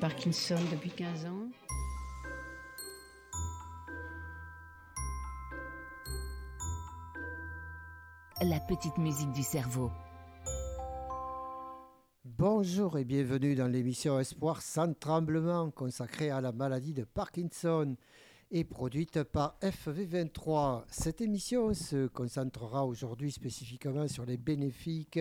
[0.00, 1.48] Parkinson depuis 15 ans.
[8.40, 9.90] La petite musique du cerveau.
[12.24, 17.96] Bonjour et bienvenue dans l'émission Espoir sans tremblement consacrée à la maladie de Parkinson
[18.50, 20.84] et produite par FV23.
[20.90, 25.18] Cette émission se concentrera aujourd'hui spécifiquement sur les bénéfices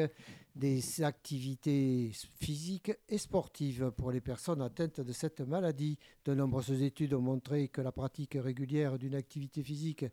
[0.55, 5.99] des activités physiques et sportives pour les personnes atteintes de cette maladie.
[6.25, 10.05] De nombreuses études ont montré que la pratique régulière d'une activité physique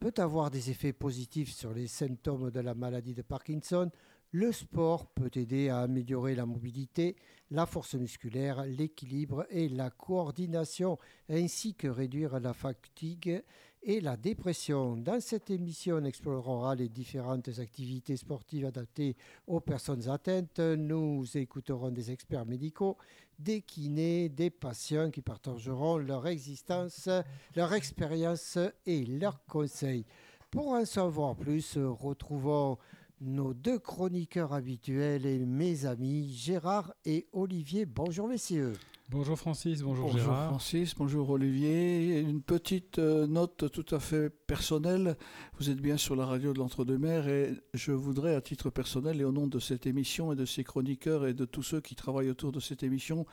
[0.00, 3.90] peut avoir des effets positifs sur les symptômes de la maladie de Parkinson,
[4.32, 7.16] le sport peut aider à améliorer la mobilité,
[7.50, 13.42] la force musculaire, l'équilibre et la coordination, ainsi que réduire la fatigue
[13.82, 14.96] et la dépression.
[14.96, 19.16] Dans cette émission, on explorera les différentes activités sportives adaptées
[19.46, 20.60] aux personnes atteintes.
[20.60, 22.96] Nous écouterons des experts médicaux,
[23.38, 27.10] des kinés, des patients qui partageront leur existence,
[27.54, 30.06] leur expérience et leurs conseils.
[30.50, 32.78] Pour en savoir plus, retrouvons
[33.22, 37.86] nos deux chroniqueurs habituels et mes amis Gérard et Olivier.
[37.86, 38.72] Bonjour messieurs.
[39.10, 40.48] Bonjour Francis, bonjour, bonjour Gérard.
[40.48, 42.20] Francis, bonjour Olivier.
[42.20, 45.16] Une petite euh, note tout à fait personnelle.
[45.58, 49.24] Vous êtes bien sur la radio de l'Entre-deux-Mers et je voudrais à titre personnel et
[49.24, 52.30] au nom de cette émission et de ses chroniqueurs et de tous ceux qui travaillent
[52.30, 53.26] autour de cette émission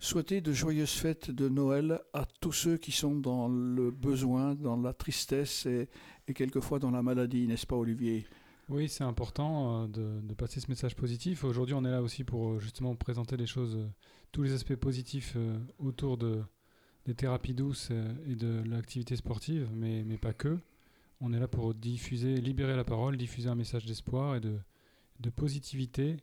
[0.00, 4.76] souhaiter de joyeuses fêtes de Noël à tous ceux qui sont dans le besoin, dans
[4.76, 5.88] la tristesse et,
[6.26, 8.26] et quelquefois dans la maladie, n'est-ce pas Olivier?
[8.70, 9.86] Oui, c'est important euh,
[10.22, 11.44] de, passer ce message positif.
[11.44, 13.86] Aujourd'hui, on est là aussi pour euh, justement présenter les choses, euh,
[14.32, 15.36] tous les aspects positifs
[15.78, 16.42] autour de,
[17.04, 17.90] des thérapies douces
[18.26, 20.58] et de l'activité sportive, mais, mais pas que.
[21.20, 24.58] On est là pour diffuser, libérer la parole, diffuser un message d'espoir et de,
[25.20, 26.16] de positivité.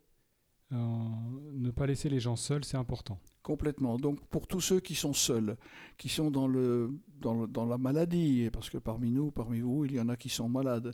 [0.72, 3.18] ne pas laisser les gens seuls, c'est important.
[3.44, 3.98] Complètement.
[3.98, 5.56] Donc pour tous ceux qui sont seuls,
[5.98, 9.94] qui sont dans, le, dans, dans la maladie, parce que parmi nous, parmi vous, il
[9.94, 10.94] y en a qui sont malades,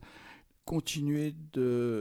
[0.67, 1.33] continuez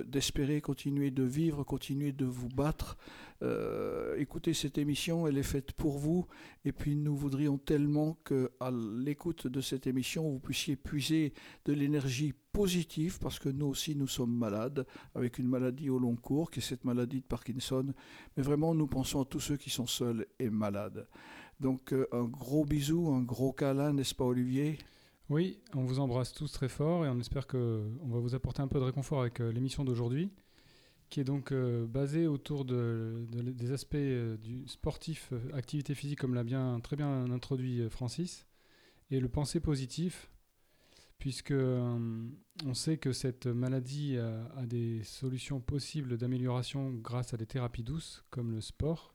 [0.08, 2.98] d'espérer, continuez de vivre, continuez de vous battre.
[3.42, 6.26] Euh, écoutez cette émission, elle est faite pour vous.
[6.64, 11.32] Et puis nous voudrions tellement que à l'écoute de cette émission, vous puissiez puiser
[11.64, 14.84] de l'énergie positive, parce que nous aussi nous sommes malades,
[15.14, 17.94] avec une maladie au long cours, qui est cette maladie de Parkinson.
[18.36, 21.06] Mais vraiment, nous pensons à tous ceux qui sont seuls et malades.
[21.60, 24.76] Donc euh, un gros bisou, un gros câlin, n'est-ce pas Olivier?
[25.28, 28.68] Oui, on vous embrasse tous très fort et on espère qu'on va vous apporter un
[28.68, 30.30] peu de réconfort avec euh, l'émission d'aujourd'hui,
[31.10, 36.34] qui est donc euh, basée autour de, des aspects euh, du sportif, activité physique, comme
[36.34, 38.46] l'a bien, très bien introduit Francis,
[39.10, 40.30] et le penser positif,
[41.18, 47.82] puisque on sait que cette maladie a, des solutions possibles d'amélioration grâce à des thérapies
[47.82, 49.14] douces, comme le sport,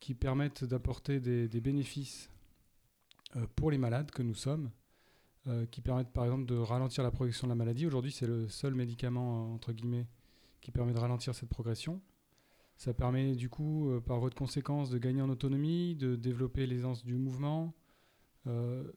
[0.00, 2.28] qui permettent d'apporter des, des, bénéfices
[3.54, 4.70] pour les malades que nous sommes
[5.48, 7.84] euh, qui permettent par exemple de ralentir la progression de la maladie.
[7.84, 10.06] Aujourd'hui, c'est le seul médicament, euh, entre guillemets,
[10.60, 12.00] qui permet de ralentir cette progression.
[12.76, 17.04] Ça permet du coup, euh, par votre conséquence, de gagner en autonomie, de développer l'aisance
[17.04, 17.74] du mouvement.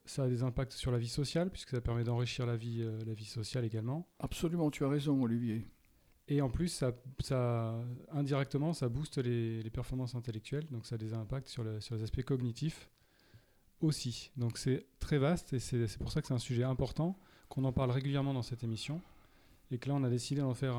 [0.05, 3.13] ça a des impacts sur la vie sociale, puisque ça permet d'enrichir la vie, la
[3.13, 4.07] vie sociale également.
[4.19, 5.67] Absolument, tu as raison, Olivier.
[6.27, 7.75] Et en plus, ça, ça
[8.11, 11.95] indirectement, ça booste les, les, performances intellectuelles, donc ça a des impacts sur, le, sur
[11.95, 12.89] les aspects cognitifs
[13.81, 14.31] aussi.
[14.37, 17.17] Donc c'est très vaste et c'est pour ça que c'est un sujet important,
[17.49, 19.01] qu'on en parle régulièrement dans cette émission
[19.71, 20.75] et que là on a décidé d'en faire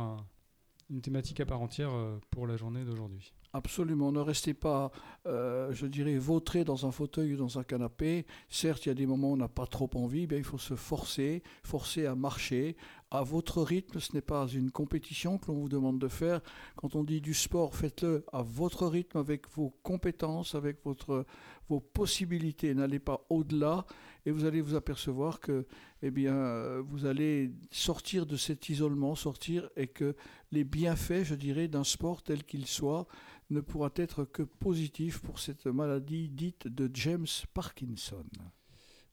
[0.91, 3.33] une thématique à part entière euh, pour la journée d'aujourd'hui.
[3.53, 4.91] Absolument, ne restez pas,
[5.27, 8.27] euh, je dirais, vautré dans un fauteuil ou dans un canapé.
[8.49, 10.59] Certes, il y a des moments où on n'a pas trop envie, mais il faut
[10.59, 12.77] se forcer, forcer à marcher
[13.11, 13.99] à votre rythme.
[13.99, 16.41] Ce n'est pas une compétition que l'on vous demande de faire.
[16.77, 21.25] Quand on dit du sport, faites-le à votre rythme, avec vos compétences, avec votre,
[21.69, 22.75] vos possibilités.
[22.75, 23.87] N'allez pas au-delà
[24.27, 25.67] et vous allez vous apercevoir que,
[26.03, 30.15] eh bien, vous allez sortir de cet isolement, sortir et que
[30.57, 33.07] les bienfaits, je dirais, d'un sport tel qu'il soit,
[33.51, 38.25] ne pourra être que positif pour cette maladie dite de James Parkinson.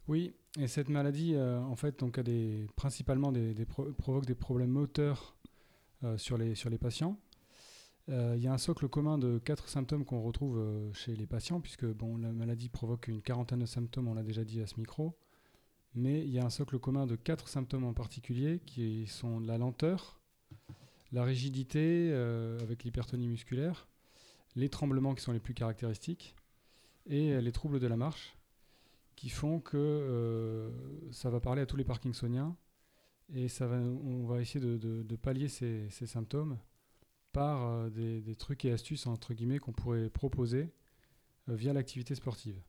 [0.07, 3.53] Oui, et cette maladie, euh, en fait, donc, a des, principalement des,
[3.97, 5.35] provoque des problèmes moteurs
[6.05, 7.19] euh, sur, les, sur les patients.
[8.09, 10.61] Euh, il y a un socle commun de quatre symptômes qu'on retrouve
[10.93, 14.45] chez les patients, puisque bon, la maladie provoque une quarantaine de symptômes, on l'a déjà
[14.45, 15.17] dit à ce micro.
[15.93, 19.57] Mais il y a un socle commun de quatre symptômes en particulier, qui sont la
[19.57, 20.22] lenteur,
[21.13, 22.11] la rigidité
[22.61, 23.87] avec l'hypertonie musculaire,
[24.55, 26.35] les tremblements qui sont les plus caractéristiques
[27.05, 28.35] et les troubles de la marche
[29.15, 30.69] qui font que euh,
[31.11, 32.55] ça va parler à tous les parkinsoniens
[33.33, 36.57] et on va essayer de, pallier ces, symptômes
[37.31, 40.69] par euh, des, trucs et astuces entre guillemets qu'on pourrait proposer
[41.47, 42.59] via l'activité sportive.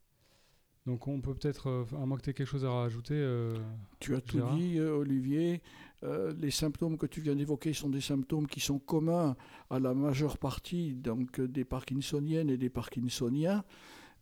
[0.86, 3.16] Donc on peut peut-être, à moins que tu aies quelque chose à rajouter.
[4.00, 5.62] tu as tout dit, Olivier.
[6.02, 9.34] les symptômes que tu viens d'évoquer sont des symptômes qui sont communs
[9.70, 13.64] à la majeure partie donc, des Parkinsoniennes et des Parkinsoniens.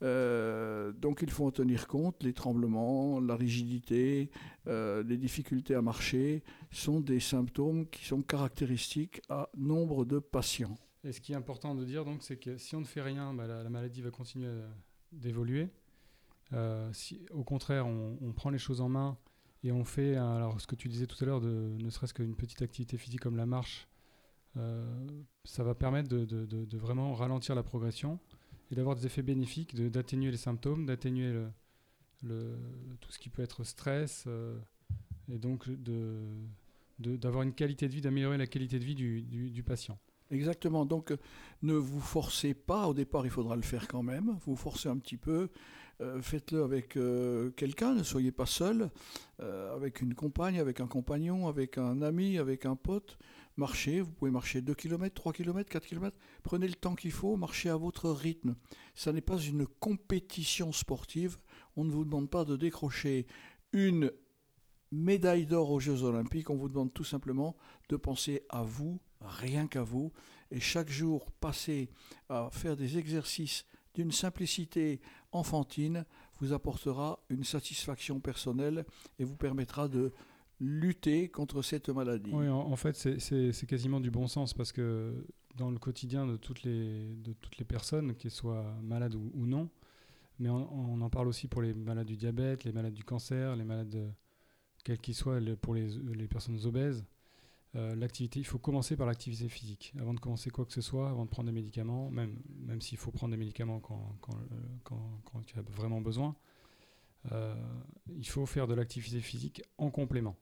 [0.02, 2.22] Euh, donc il faut en tenir compte.
[2.22, 4.30] Les tremblements, la rigidité,
[4.66, 10.76] euh, les difficultés à marcher sont des symptômes qui sont caractéristiques à nombre de patients.
[11.04, 13.34] Et ce qui est important de dire, donc, c'est que si on ne fait rien,
[13.34, 14.50] bah, la, maladie va continuer
[15.10, 15.68] d'évoluer.
[16.52, 19.16] Euh, si, au contraire, on, prend les choses en main
[19.64, 22.34] et on fait, alors ce que tu disais tout à l'heure, de ne serait-ce qu'une
[22.34, 23.88] petite activité physique comme la marche,
[25.44, 28.18] ça va permettre de, vraiment ralentir la progression
[28.70, 31.32] et d'avoir des effets bénéfiques, d'atténuer les symptômes, d'atténuer
[32.22, 32.58] le,
[33.00, 34.58] tout ce qui peut être stress, euh,
[35.28, 35.68] et donc
[36.98, 39.98] d'avoir une qualité de vie, d'améliorer la qualité de vie du, du, patient.
[40.30, 40.86] Exactement.
[40.86, 41.16] Donc, euh,
[41.62, 42.86] ne vous forcez pas.
[42.86, 44.38] Au départ, il faudra le faire quand même.
[44.46, 45.50] Vous forcez un petit peu.
[46.00, 46.98] Euh, faites-le avec
[47.56, 47.94] quelqu'un.
[47.94, 48.90] Ne soyez pas seul.
[49.40, 53.18] avec une compagne, avec un compagnon, avec un ami, avec un pote.
[53.56, 57.36] Marchez, vous pouvez marcher 2 km, 3 km, 4 km, prenez le temps qu'il faut,
[57.36, 58.54] marchez à votre rythme.
[58.94, 61.36] Ça n'est pas une compétition sportive,
[61.76, 63.26] on ne vous demande pas de décrocher
[63.72, 64.10] une
[64.90, 67.56] médaille d'or aux Jeux olympiques, on vous demande tout simplement
[67.90, 70.12] de penser à vous, rien qu'à vous,
[70.50, 71.90] et chaque jour passer
[72.30, 75.00] à faire des exercices d'une simplicité
[75.32, 76.04] enfantine
[76.40, 78.84] vous apportera une satisfaction personnelle
[79.18, 80.12] et vous permettra de
[80.60, 82.30] lutter contre cette maladie.
[82.32, 86.62] Oui, en, fait, c'est quasiment du bon sens parce que dans le quotidien de toutes
[86.62, 87.16] les,
[87.66, 89.68] personnes, qu'elles soient malades ou, non,
[90.38, 93.64] mais on, en parle aussi pour les malades du diabète, les malades du cancer, les
[93.64, 94.12] malades,
[94.84, 97.04] quels qu'ils soient, pour les, les, personnes obèses.
[97.74, 101.08] Euh, l'activité, il faut commencer par l'activité physique avant de commencer quoi que ce soit,
[101.08, 104.36] avant de prendre des médicaments, même, même s'il faut prendre des médicaments quand, quand,
[104.84, 106.36] quand, quand tu as vraiment besoin.
[107.30, 107.54] Euh,
[108.08, 110.36] il faut faire de l'activité physique en complément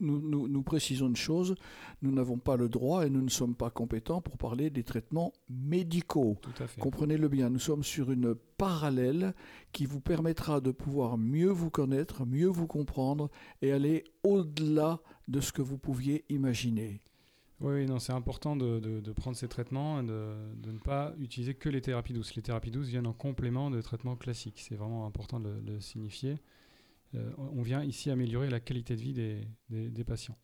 [0.00, 1.54] nous, nous, précisons une chose,
[2.02, 5.32] nous n'avons pas le droit et nous ne sommes pas compétents pour parler des traitements
[5.48, 6.38] médicaux.
[6.80, 9.34] Comprenez-le bien, nous sommes sur une parallèle
[9.72, 13.30] qui vous permettra de pouvoir mieux vous connaître, mieux vous comprendre
[13.62, 17.00] et aller au-delà de ce que vous pouviez imaginer.
[17.60, 21.80] Oui, non, c'est important de, prendre ces traitements et de, ne pas utiliser que les
[21.80, 22.34] thérapies douces.
[22.34, 24.60] Les thérapies douces viennent en complément de traitements classiques.
[24.60, 26.36] C'est vraiment important de le signifier.
[27.14, 29.12] Euh, on vient ici améliorer la qualité de vie
[29.70, 30.36] des, patients.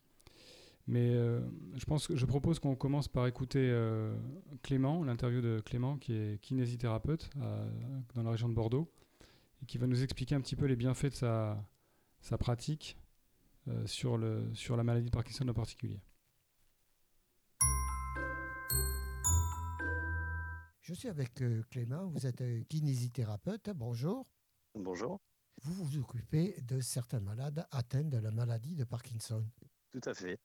[0.86, 1.40] Mais euh,
[1.76, 4.16] je pense que je propose qu'on commence par écouter euh,
[4.62, 7.28] Clément, l'interview de Clément, qui est kinésithérapeute
[8.14, 8.90] dans la région de Bordeaux,
[9.62, 11.56] et qui va nous expliquer un petit peu les bienfaits de
[12.20, 12.96] sa pratique
[13.86, 16.00] sur, le, sur la maladie de Parkinson en particulier.
[20.80, 24.26] Je suis avec Clément, vous êtes kinésithérapeute, bonjour.
[24.74, 25.20] Bonjour
[25.62, 29.44] vous vous occupez de certains malades atteints de la maladie de Parkinson.
[29.92, 30.38] Tout à fait.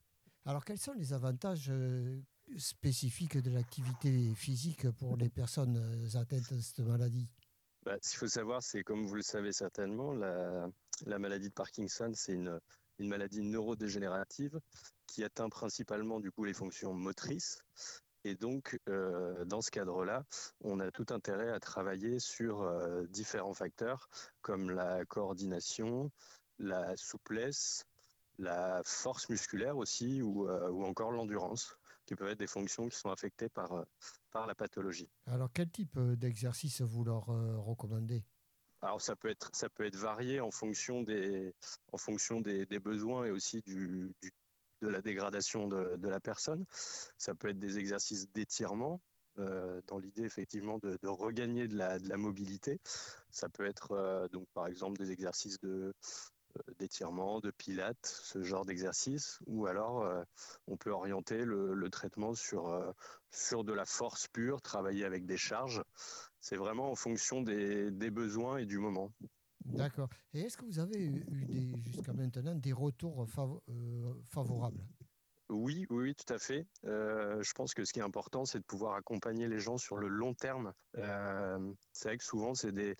[0.45, 2.21] Alors, quels sont les avantages euh,
[2.57, 7.30] spécifiques de l'activité physique pour les personnes euh, atteintes de cette maladie?
[7.83, 12.12] Bah, Ce qu'il faut savoir, c'est comme vous le savez certainement, la, maladie de Parkinson,
[12.13, 12.59] c'est une,
[12.99, 14.59] une maladie neurodégénérative
[15.07, 17.64] qui atteint principalement du coup les fonctions motrices
[18.25, 20.25] et donc, euh, dans ce cadre-là,
[20.61, 24.09] on a tout intérêt à travailler sur euh, différents facteurs
[24.42, 26.11] comme la coordination,
[26.57, 27.85] la souplesse,
[28.40, 32.97] la force musculaire aussi, ou, euh, ou encore l'endurance, qui peuvent être des fonctions qui
[32.97, 33.85] sont affectées par,
[34.31, 35.07] par la pathologie.
[35.28, 38.23] Alors, quel type d'exercice vous leur recommandez?
[38.85, 41.54] Alors ça peut être varié en fonction des
[42.80, 44.13] besoins et aussi du,
[44.81, 46.65] de la dégradation de, la personne.
[47.18, 49.01] Ça peut être des exercices d'étirement,
[49.39, 52.80] euh, dans l'idée effectivement de, regagner de la, mobilité.
[53.30, 55.94] Ça peut être euh, donc par exemple des exercices de
[56.80, 60.07] d'étirement, de pilates, ce genre d'exercice, ou alors
[60.68, 62.94] on peut orienter le, traitement sur,
[63.31, 65.83] sur de la force pure, travailler avec des charges.
[66.40, 69.12] C'est vraiment en fonction des besoins et du moment.
[69.66, 70.09] D'accord.
[70.33, 73.26] Et est-ce que vous avez eu jusqu'à maintenant des retours
[73.69, 74.85] euh, favorables?
[75.49, 76.66] Oui, oui, tout à fait.
[76.85, 79.97] Euh, je pense que ce qui est important, c'est de pouvoir accompagner les gens sur
[79.97, 80.73] le long terme.
[80.97, 82.95] Euh, c'est vrai que souvent, c'est des,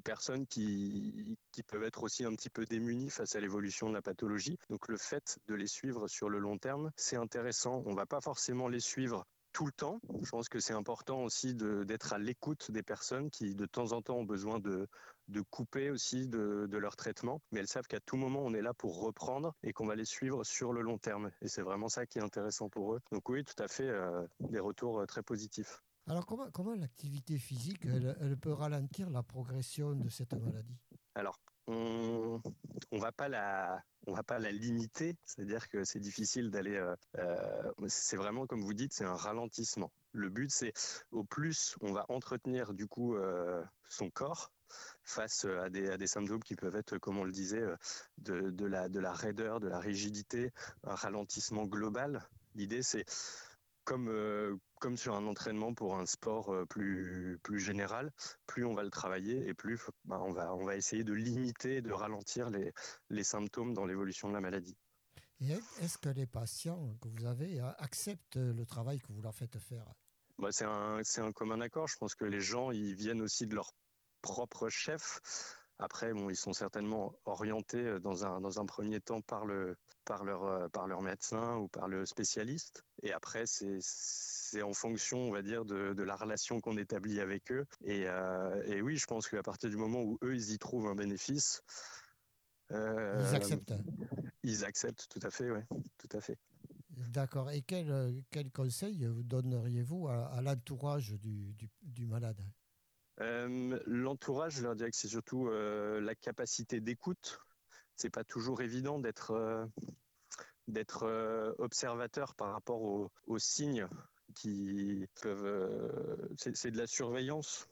[0.00, 4.02] personnes qui, qui peuvent être aussi un petit peu démunies face à l'évolution de la
[4.02, 4.58] pathologie.
[4.70, 7.82] Donc le fait de les suivre sur le long terme, c'est intéressant.
[7.86, 10.00] On ne va pas forcément les suivre tout le temps.
[10.22, 14.02] Je pense que c'est important aussi d'être à l'écoute des personnes qui, de temps en
[14.02, 14.86] temps, ont besoin de,
[15.28, 18.74] de couper aussi de, leur traitement, mais elles savent qu'à tout moment, on est là
[18.74, 21.30] pour reprendre et qu'on va les suivre sur le long terme.
[21.40, 23.00] Et c'est vraiment ça qui est intéressant pour eux.
[23.12, 25.82] Donc oui, tout à fait, euh, des retours euh, très positifs.
[26.08, 30.76] Alors comment, comment l'activité physique, elle, elle peut ralentir la progression de cette maladie?
[31.14, 32.40] Alors, on
[32.90, 36.76] on va pas la on va pas la limiter, c'est-à-dire que c'est difficile d'aller.
[36.76, 39.90] euh, euh, c'est vraiment comme vous dites, c'est un ralentissement.
[40.12, 40.72] Le but, c'est
[41.10, 44.52] au plus on va entretenir du coup euh, son corps
[45.04, 47.62] face à des, à des symptômes qui peuvent être, comme on le disait,
[48.18, 50.52] de la de la raideur, de la rigidité,
[50.84, 52.28] un ralentissement global.
[52.54, 53.04] L'idée, c'est
[53.84, 58.10] comme euh, comme sur un entraînement pour un sport euh, plus plus général,
[58.46, 61.82] plus on va le travailler et plus bah, on va on va essayer de limiter,
[61.82, 62.72] de ralentir les
[63.10, 64.76] les symptômes dans l'évolution de la maladie.
[65.40, 65.50] Et
[65.80, 69.58] est-ce que les patients que vous avez euh, acceptent le travail que vous leur faites
[69.58, 69.92] faire?
[70.38, 71.88] Bah, c'est un c'est un commun accord.
[71.88, 73.72] Je pense que les gens ils viennent aussi de leur
[74.22, 75.20] propre chef.
[75.84, 79.76] Après, bon, ils sont certainement orientés euh, dans un dans un premier temps par le
[80.06, 82.84] par leur euh, par leur médecin ou par le spécialiste.
[83.02, 87.50] Et après, c'est en fonction, on va dire, de, de la relation qu'on établit avec
[87.52, 87.66] eux.
[87.84, 90.86] Et, euh, et oui, je pense qu'à partir du moment où eux ils y trouvent
[90.86, 91.62] un bénéfice,
[92.70, 93.74] euh, Ils acceptent.
[94.42, 95.66] Ils acceptent, tout à fait, ouais,
[95.98, 96.38] tout à fait.
[97.10, 97.50] D'accord.
[97.50, 102.40] Et quel, quel conseil vous donneriez-vous à, à l'entourage du, du, du malade?
[103.20, 107.40] Euh, L'entourage, je leur dirais que c'est surtout euh, la capacité d'écoute.
[107.96, 109.64] C'est pas toujours évident d'être euh,
[110.66, 113.86] d'être observateur par rapport aux, signes
[114.34, 116.32] qui peuvent.
[116.38, 117.68] c'est de la surveillance,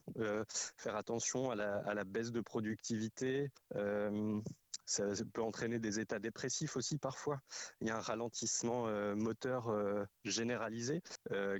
[0.76, 3.50] faire attention à la, à la baisse de productivité.
[4.84, 7.40] ça peut entraîner des états dépressifs aussi parfois.
[7.80, 9.74] Il y a un ralentissement moteur
[10.24, 11.02] généralisé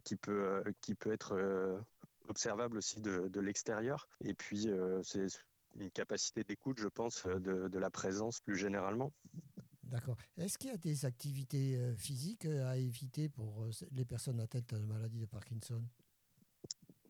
[0.05, 1.83] qui peut qui peut être
[2.33, 4.09] observable aussi de, de l'extérieur.
[4.25, 5.27] Et puis, euh, c'est
[5.77, 9.13] une capacité d'écoute, je pense, de, de la présence plus généralement.
[9.85, 10.17] D'accord.
[10.39, 14.71] Est-ce qu'il y a des activités euh, physiques euh, à éviter pour les personnes atteintes
[14.75, 15.83] de la maladie de Parkinson?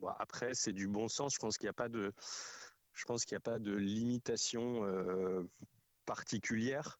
[0.00, 1.34] Bon, après, c'est du bon sens.
[1.34, 2.12] Je pense qu'il n'y a pas de,
[2.92, 5.48] je pense qu'il n'y a pas de limitation euh,
[6.06, 6.98] particulière.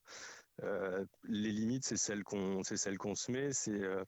[0.63, 3.53] Euh, les limites, c'est celles qu'on, c'est celles qu'on se met.
[3.53, 4.05] C'est, euh,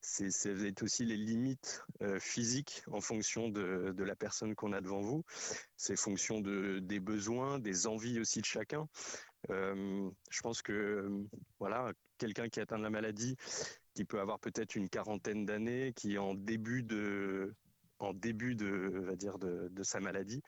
[0.00, 5.00] c'est, c'est aussi les limites euh, physiques en fonction de, la personne qu'on a devant
[5.00, 5.24] vous.
[5.76, 8.88] C'est fonction de des besoins, des envies aussi de chacun.
[9.48, 11.08] Je pense que
[11.58, 13.36] voilà, quelqu'un qui atteint de la maladie,
[13.94, 17.54] qui peut avoir peut-être une quarantaine d'années, qui est en début de
[18.00, 18.66] en début de,
[19.04, 20.42] va dire de, sa maladie,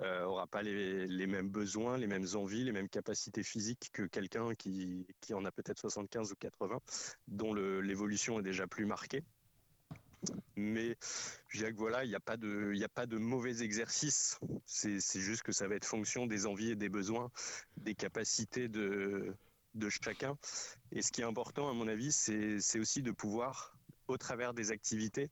[0.00, 4.02] euh, aura pas les, les mêmes besoins, les mêmes envies, les mêmes capacités physiques que
[4.02, 6.80] quelqu'un qui, qui en a peut-être 75 ou 80,
[7.28, 9.22] dont l'évolution est déjà plus marquée.
[10.56, 10.96] Mais
[11.48, 14.38] je dirais que voilà, il n'y a pas de, a pas de mauvais exercice.
[14.66, 17.30] C'est, juste que ça va être fonction des envies et des besoins,
[17.76, 19.34] des capacités de,
[19.74, 20.36] de chacun.
[20.92, 24.70] Et ce qui est important, à mon avis, c'est, aussi de pouvoir, au travers des
[24.70, 25.30] activités,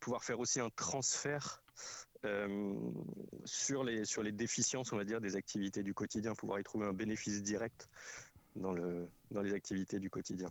[0.00, 1.62] pouvoir faire aussi un transfert
[2.24, 2.74] euh,
[3.44, 6.86] sur les sur les déficiences, on va dire, des activités du quotidien, pouvoir y trouver
[6.86, 7.88] un bénéfice direct
[8.56, 10.48] dans le dans les activités du quotidien.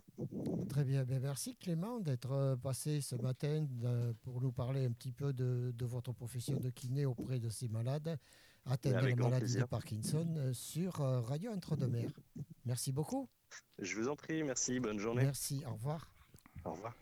[0.68, 1.04] Très bien.
[1.04, 5.32] Ben, merci Clément d'être euh, passé ce matin euh, pour nous parler un petit peu
[5.32, 8.18] de, de votre profession de kiné auprès de ces malades
[8.66, 9.64] atteints de la maladie de.
[9.64, 12.10] Parkinson euh, sur euh, Radio Entre-deux-Mers.
[12.64, 13.28] Merci beaucoup.
[13.78, 15.62] Je vous en prie, merci, bonne journée, Merci.
[15.66, 16.10] Au revoir.
[16.64, 16.94] au revoir.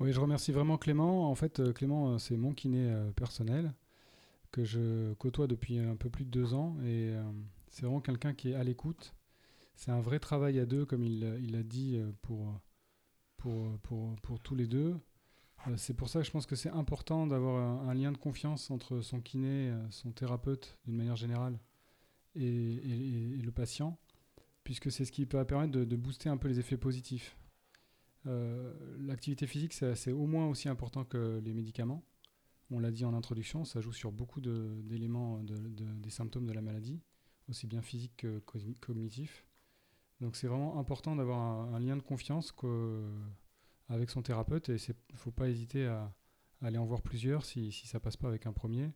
[0.00, 1.30] Oui, je remercie vraiment Clément.
[1.30, 3.74] En fait, euh, Clément, euh, c'est mon kiné euh, personnel
[4.50, 7.12] que je côtoie depuis un peu plus de deux ans et
[7.68, 9.14] c'est vraiment quelqu'un qui est à l'écoute.
[9.76, 12.60] C'est un vrai travail à deux, comme il l'a dit pour,
[13.36, 14.96] pour, pour, pour tous les deux.
[15.76, 19.02] C'est pour ça que je pense que c'est important d'avoir un, lien de confiance entre
[19.02, 21.60] son kiné, son thérapeute d'une manière générale
[22.34, 24.00] et, le patient,
[24.64, 27.36] puisque c'est ce qui peut permettre de booster un peu les effets positifs.
[28.26, 32.02] Euh, L'activité physique, c'est au moins aussi important que les médicaments.
[32.70, 36.52] On l'a dit en introduction, ça joue sur beaucoup d'éléments de, de- des symptômes de
[36.52, 37.00] la maladie,
[37.48, 39.44] aussi bien physiques que cogni- cognitifs.
[40.20, 41.40] Donc c'est vraiment important d'avoir
[41.74, 42.54] un, lien de confiance
[43.88, 46.14] avec son thérapeute et il ne faut pas hésiter à,
[46.62, 48.92] aller en voir plusieurs si, si ça passe pas avec un premier.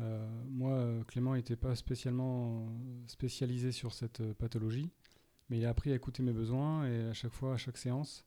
[0.00, 2.68] Euh, moi, Clément n'était pas spécialement
[3.06, 4.90] spécialisé sur cette euh, pathologie,
[5.48, 8.24] mais il a appris à écouter mes besoins et à chaque fois, à chaque séance,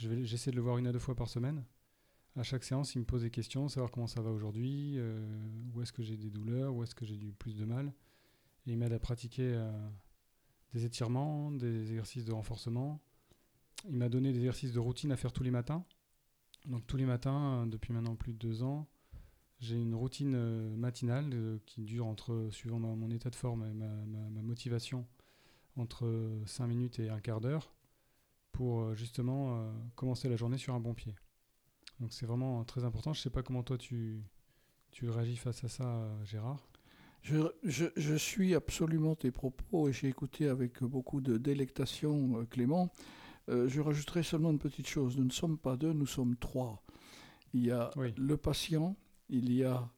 [0.00, 1.64] j'essaie de le voir une à deux fois par semaine.
[2.36, 5.20] À chaque séance, il me pose des questions, savoir comment ça va aujourd'hui, euh,
[5.74, 7.92] où est-ce que j'ai des douleurs, où est-ce que j'ai du plus de mal.
[8.66, 9.70] Et il m'aide à pratiquer euh,
[10.72, 13.00] des étirements, des exercices de renforcement.
[13.88, 15.84] Il m'a donné des exercices de routine à faire tous les matins.
[16.66, 18.86] Donc tous les matins, euh, depuis maintenant plus de deux ans,
[19.58, 24.30] j'ai une routine matinale qui dure entre, suivant mon état de forme et ma, ma-
[24.30, 25.06] ma motivation,
[25.76, 27.74] entre 5 minutes et un quart d'heure
[28.60, 31.14] pour euh, justement euh, commencer la journée sur un bon pied.
[31.98, 33.14] Donc c'est vraiment très important.
[33.14, 34.22] Je ne sais pas comment toi tu,
[34.90, 36.68] tu réagis face à ça, euh, Gérard.
[37.22, 42.92] Je, je, je, suis absolument tes propos et j'ai écouté avec beaucoup de délectation Clément.
[43.48, 45.16] Euh, je rajouterai seulement une petite chose.
[45.16, 46.82] Nous ne sommes pas deux, nous sommes trois.
[47.54, 48.12] Il y a Oui.
[48.18, 48.94] le patient,
[49.30, 49.88] il y a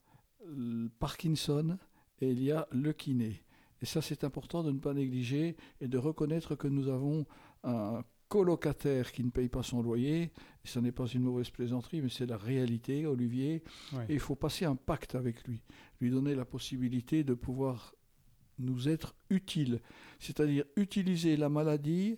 [0.45, 1.77] le Parkinson
[2.21, 3.43] et il y a le kiné.
[3.81, 7.25] Et ça, c'est important de ne pas négliger et de reconnaître que nous avons
[7.65, 8.03] un
[8.33, 10.31] colocataire qui ne paye pas son loyer.
[10.63, 13.61] Ce n'est pas une mauvaise plaisanterie, mais c'est la réalité, Olivier.
[13.93, 14.05] Ouais.
[14.09, 15.61] Et il faut passer un pacte avec lui,
[16.01, 17.93] lui donner la possibilité de pouvoir
[18.57, 19.81] nous être utile,
[20.17, 22.17] c'est-à-dire utiliser la maladie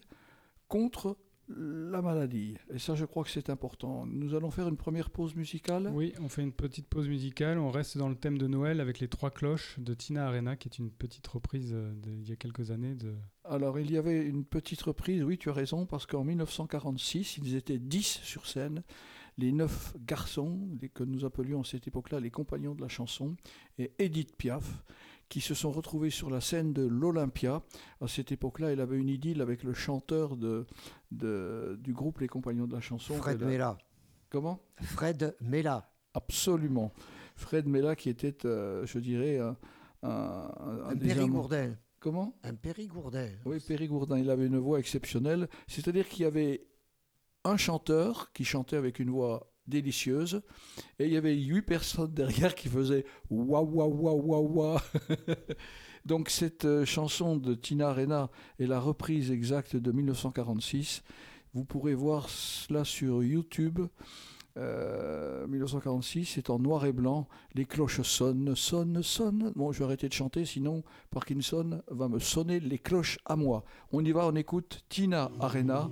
[0.69, 2.55] contre la maladie.
[2.73, 4.05] Et ça, je crois que c'est important.
[4.07, 5.91] Nous allons faire une première pause musicale.
[5.93, 7.59] Oui, on fait une petite pause musicale.
[7.59, 10.67] On reste dans le thème de Noël avec les trois cloches de Tina Arena, qui
[10.69, 13.13] est une petite reprise euh, de- il y a quelques années de.
[13.43, 17.55] Alors, il y avait une petite reprise, oui, tu as raison, parce qu'en 1946, ils
[17.55, 18.81] étaient 10 sur scène,
[19.37, 23.35] les neuf garçons, les, que nous appelions à cette époque-là les compagnons de la chanson,
[23.77, 24.83] et Edith Piaf,
[25.29, 27.63] qui se sont retrouvés sur la scène de l'Olympia.
[28.01, 30.65] À cette époque-là, elle avait une idylle avec le chanteur de,
[31.11, 33.15] de- du groupe Les Compagnons de la chanson.
[33.15, 33.77] Fred a- Mella.
[34.29, 34.59] Comment?
[34.81, 35.91] Fred Mella.
[36.13, 36.91] Absolument.
[37.35, 39.57] Fred Mella, qui était, euh, je dirais, un,
[40.03, 40.51] un,
[40.89, 41.75] un périgourdin.
[41.99, 42.37] Comment?
[42.43, 43.29] Un périgourdin.
[43.45, 45.49] Oui, Périgourdin, il avait une voix exceptionnelle.
[45.67, 46.67] C'est-à-dire qu'il y avait
[47.43, 50.41] un chanteur qui chantait avec une voix délicieuse
[50.99, 54.81] et il y avait huit personnes derrière qui faisaient wa wa wa wa wa.
[56.05, 58.29] Donc cette euh, chanson de Tina Arena
[58.59, 61.03] est la reprise exacte de 1946.
[61.53, 63.79] Vous pourrez voir cela sur YouTube.
[64.57, 67.27] Euh, 1946, c'est en noir et blanc.
[67.55, 69.51] Les cloches sonnent, sonnent, sonnent.
[69.55, 73.65] Bon, je vais arrêter de chanter, sinon Parkinson va me sonner les cloches à moi.
[73.91, 75.89] On y va, on écoute Tina Arena.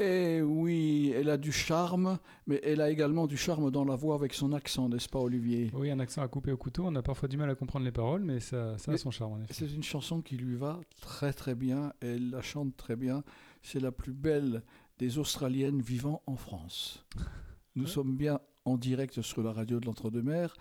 [0.00, 4.14] Et oui, elle a du charme, mais elle a également du charme dans la voix
[4.14, 5.70] avec son accent, n'est-ce pas, Olivier?
[5.74, 6.84] Oui, un accent à couper au couteau.
[6.86, 9.34] On a parfois du mal à comprendre les paroles, mais ça, ça a son charme
[9.34, 9.52] en effet.
[9.52, 13.22] C'est une chanson qui lui va très très bien, elle la chante très bien.
[13.62, 14.62] C'est la plus belle
[14.98, 17.04] des Australiennes vivant en France.
[17.76, 20.54] Nous sommes bien en direct sur la radio de l'Entre-deux-Mers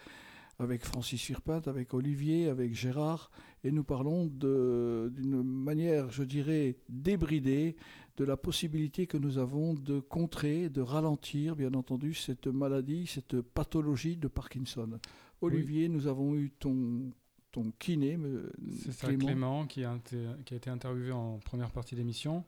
[0.59, 3.31] avec Francis Firpin, avec Olivier, avec Gérard,
[3.63, 7.77] et nous parlons d'une manière, je dirais, débridée
[8.19, 13.39] de la possibilité que nous avons de contrer, de ralentir, bien entendu, cette maladie, cette
[13.41, 14.99] pathologie de Parkinson.
[15.41, 17.11] Olivier, nous avons eu ton,
[17.53, 18.51] ton kiné, me-
[18.83, 19.65] C'est ça, Clément.
[19.67, 22.43] Qui, a été, qui a été interviewé en première partie d'émission,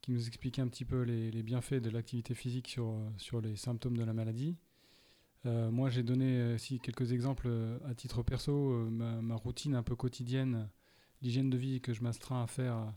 [0.00, 3.40] qui nous expliquait un petit peu les, les bienfaits de l'activité physique sur, euh, sur
[3.40, 4.56] les symptômes de la maladie.
[5.46, 9.36] Euh, moi, j'ai donné euh, aussi quelques exemples euh, à titre perso, euh, ma, ma
[9.36, 10.68] routine un peu quotidienne,
[11.20, 12.92] l'hygiène de vie que je m'astreins à faire,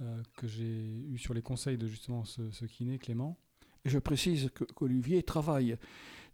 [0.00, 3.38] euh, que j'ai eu sur les conseils de justement ce, ce kiné, Clément.
[3.84, 5.76] Et je précise qu'Olivier travaille.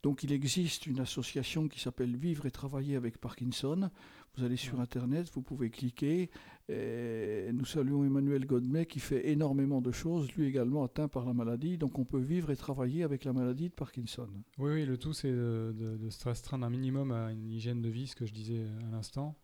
[0.02, 3.90] Donc il existe une association qui s'appelle Vivre et travailler avec Parkinson.
[4.34, 4.80] Vous allez sur.
[4.80, 6.30] Internet, vous pouvez cliquer.
[6.68, 11.34] Et nous saluons Emmanuel Godmet qui fait énormément de choses, lui également atteint par la
[11.34, 11.76] maladie.
[11.76, 14.28] Donc on peut vivre et travailler avec la maladie de Parkinson.
[14.58, 17.82] Oui, oui, le tout, c'est de, de- de se restreindre un minimum à une hygiène
[17.82, 19.36] de vie, ce que je disais à l'instant.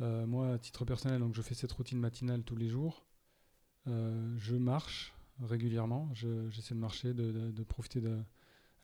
[0.00, 3.04] Euh, moi, à titre personnel, donc, je fais cette routine matinale tous les jours.
[3.86, 6.08] Euh, je marche régulièrement.
[6.14, 8.18] Je- J'essaie de marcher, de, profiter de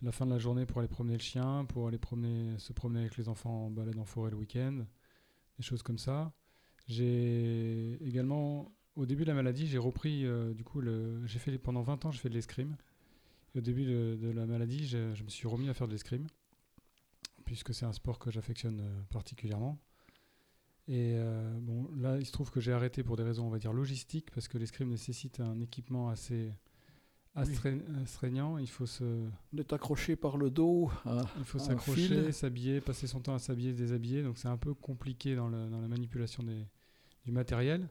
[0.03, 3.01] la fin de la journée pour aller promener le chien, pour aller promener, se promener
[3.01, 4.85] avec les enfants en balade en forêt le week-end,
[5.59, 6.33] des choses comme ça.
[6.89, 10.83] J'ai également, au début de la maladie, j'ai repris, euh, du coup,
[11.27, 12.77] j'ai fait pendant 20 ans, j'ai fait de l'escrime.
[13.57, 16.27] Au début de, de la maladie, je, je me suis remis à faire de l'escrime,
[17.45, 19.79] puisque c'est un sport que j'affectionne euh, particulièrement.
[20.93, 23.61] Et euh, bon, là, il se trouve que j'ai arrêté pour des raisons, on va
[23.61, 26.53] dire, logistiques, parce que l'escrime nécessite un équipement assez
[27.37, 28.59] astre- astreignant.
[28.59, 29.05] Il faut se,
[29.53, 30.91] On est accroché par le dos.
[31.05, 34.25] à- il faut s'accrocher, s'habiller, passer son temps à s'habiller, déshabiller.
[34.25, 36.67] Donc c'est un peu compliqué dans, le- dans la manipulation des-
[37.25, 37.89] du matériel.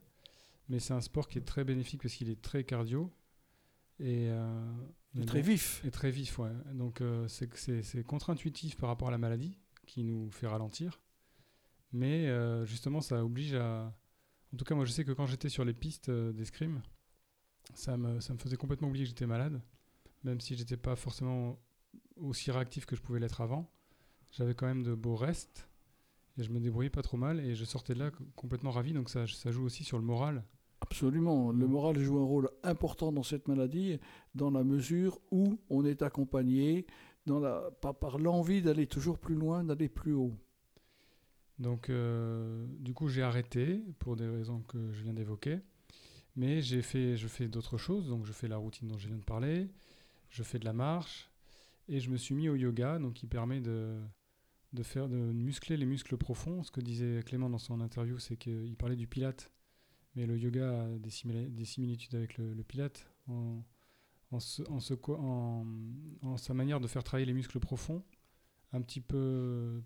[0.67, 3.09] Mais c'est un sport qui est très bénéfique parce qu'il est très cardio.
[4.01, 4.61] Et, euh,
[5.25, 5.81] très bon, vif.
[5.85, 6.51] et très vif, ouais.
[6.73, 9.57] Donc euh, c'est contre-intuitif par rapport à la maladie
[9.87, 10.99] qui nous fait ralentir.
[11.91, 13.93] Mais euh, justement, ça oblige à.
[14.53, 16.81] En tout cas, moi, je sais que quand j'étais sur les pistes euh, d'escrime,
[17.73, 19.61] ça me, ça me faisait complètement oublier que j'étais malade,
[20.23, 21.59] même si j'étais pas forcément
[22.17, 23.71] aussi réactif que je pouvais l'être avant.
[24.31, 25.67] J'avais quand même de beaux restes
[26.37, 28.93] et je me débrouillais pas trop mal et je sortais de là complètement ravi.
[28.93, 30.43] Donc ça, ça joue aussi sur le moral.
[30.81, 31.51] Absolument.
[31.51, 33.99] Le moral joue un rôle important dans cette maladie,
[34.35, 36.85] dans la mesure où on est accompagné
[37.25, 40.33] dans la, par, par l'envie d'aller toujours plus loin, d'aller plus haut.
[41.59, 45.59] Donc, euh, du coup, j'ai arrêté pour des raisons que je viens d'évoquer.
[46.35, 48.07] Mais j'ai fait, je fais d'autres choses.
[48.07, 49.69] Donc, je fais la routine dont je viens de parler.
[50.29, 51.29] Je fais de la marche.
[51.89, 53.99] Et je me suis mis au yoga, donc qui permet de,
[54.73, 56.63] de, faire, de muscler les muscles profonds.
[56.63, 59.51] Ce que disait Clément dans son interview, c'est qu'il parlait du pilate.
[60.15, 61.09] Mais le yoga a des,
[61.65, 63.63] similitudes avec le, pilate en,
[64.31, 64.39] en,
[65.01, 65.65] co- en-
[66.21, 68.03] en sa manière de faire travailler les muscles profonds.
[68.71, 69.81] Un petit peu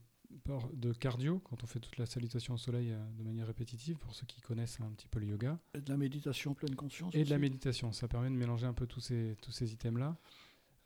[0.74, 4.14] de cardio, quand on fait toute la salutation au soleil euh, de manière répétitive, pour
[4.16, 7.14] ceux qui connaissent un petit peu le yoga, Et de la méditation pleine conscience.
[7.16, 7.92] et de la méditation.
[7.92, 10.18] Ça permet de mélanger un peu tous ces, tous ces items-là.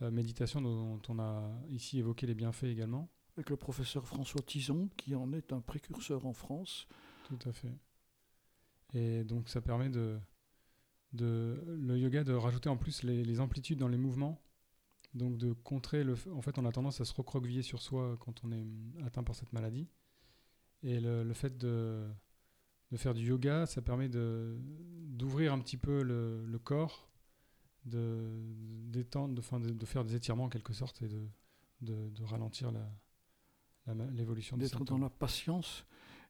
[0.02, 3.10] Euh, méditation dont on a ici évoqué les bienfaits également.
[3.36, 6.88] Avec le professeur François Tison, qui en est un précurseur en France.
[7.26, 7.76] Tout à fait.
[8.94, 10.18] Et donc ça permet de,
[11.14, 14.42] de le yoga de rajouter en plus les, les amplitudes dans les mouvements.
[15.14, 16.16] Donc de contrer le...
[16.34, 18.66] En fait, on a tendance à se recroqueviller sur soi quand on est
[19.06, 19.88] atteint par cette maladie.
[20.84, 22.08] Et le, le fait de,
[22.92, 24.58] de faire du yoga, ça permet de
[25.18, 27.10] d'ouvrir un petit peu le, le corps,
[27.86, 28.30] de
[28.90, 31.28] d'étendre, de, enfin, de, de faire des étirements en quelque sorte et de,
[31.82, 32.92] de, ralentir la-
[34.12, 35.86] l'évolution des d'être dans la patience.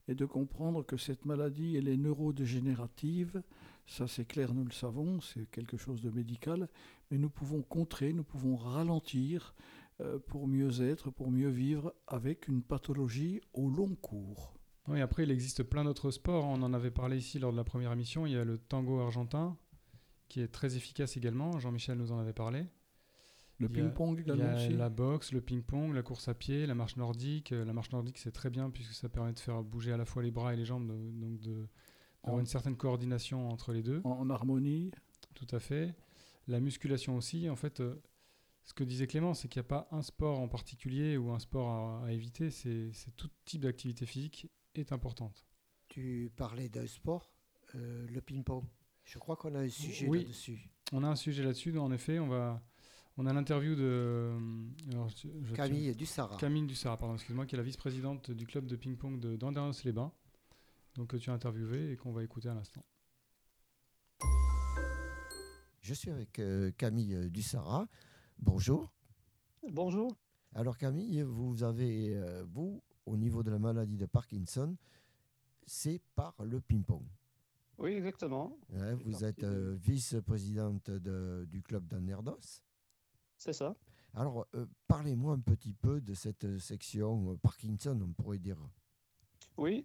[0.08, 3.42] Et de comprendre que cette maladie, elle est neurodégénérative.
[3.86, 6.68] Ça, c'est clair, nous le savons, c'est quelque chose de médical,
[7.10, 9.56] mais nous pouvons contrer, nous pouvons ralentir
[10.02, 14.54] euh, pour mieux être, pour mieux vivre avec une pathologie au long cours.
[14.88, 16.46] Oui, après, il existe plein d'autres sports.
[16.46, 18.26] On en avait parlé ici lors de la première émission.
[18.26, 19.58] Il y a le tango argentin,
[20.30, 21.60] qui est très efficace également.
[21.60, 22.66] Jean-Michel nous en avait parlé.
[23.60, 24.70] Le ping-pong également aussi.
[24.70, 27.52] la boxe, le ping-pong, la course à pied, la marche nordique.
[27.52, 30.06] Euh, La marche nordique, c'est très bien puisque ça permet de faire bouger à la
[30.06, 31.68] fois les bras et les jambes, de- donc de-
[32.24, 34.02] d'avoir une certaine coordination entre les deux.
[34.04, 34.92] En, harmonie.
[35.34, 35.96] Tout à fait.
[36.48, 37.50] La musculation aussi.
[37.50, 37.96] En fait, euh,
[38.64, 41.40] ce que disait Clément, c'est qu'il n'y a pas un sport en particulier ou un
[41.40, 42.50] sport à, à éviter.
[42.52, 45.46] C'est c'est tout type d'activité physique est importante.
[45.88, 47.32] Tu parlais d'un sport,
[47.76, 48.64] euh, le ping-pong.
[49.04, 50.20] Je crois qu'on a un sujet Oui.
[50.24, 50.70] là-dessus.
[50.92, 51.76] On a un sujet là-dessus.
[51.80, 52.62] En effet, on va.
[53.20, 54.40] On a l'interview de euh,
[54.92, 56.38] alors, je- je- Camille Dussara.
[56.38, 60.12] Camille Dussara, pardon, excuse-moi, qui est la vice-présidente du club de ping-pong de d'Andernos-les-Bains.
[60.96, 62.84] Donc que tu as interviewé et qu'on va écouter à l'instant.
[65.82, 67.88] Je suis avec euh, Camille Dussara.
[68.40, 68.92] Bonjour.
[69.72, 70.16] Bonjour.
[70.54, 74.76] Alors Camille, vous avez, euh, vous, au niveau de la maladie de Parkinson,
[75.66, 77.04] c'est par le ping-pong.
[77.80, 78.58] Oui, exactement.
[78.76, 78.96] hein.
[78.96, 82.40] vous êtes de- euh, vice-présidente de- du club d'Anerdos.
[83.38, 83.76] C'est ça.
[84.14, 88.58] Alors, euh, parlez-moi un petit peu de cette euh, section euh, Parkinson, on pourrait dire.
[89.58, 89.84] Oui,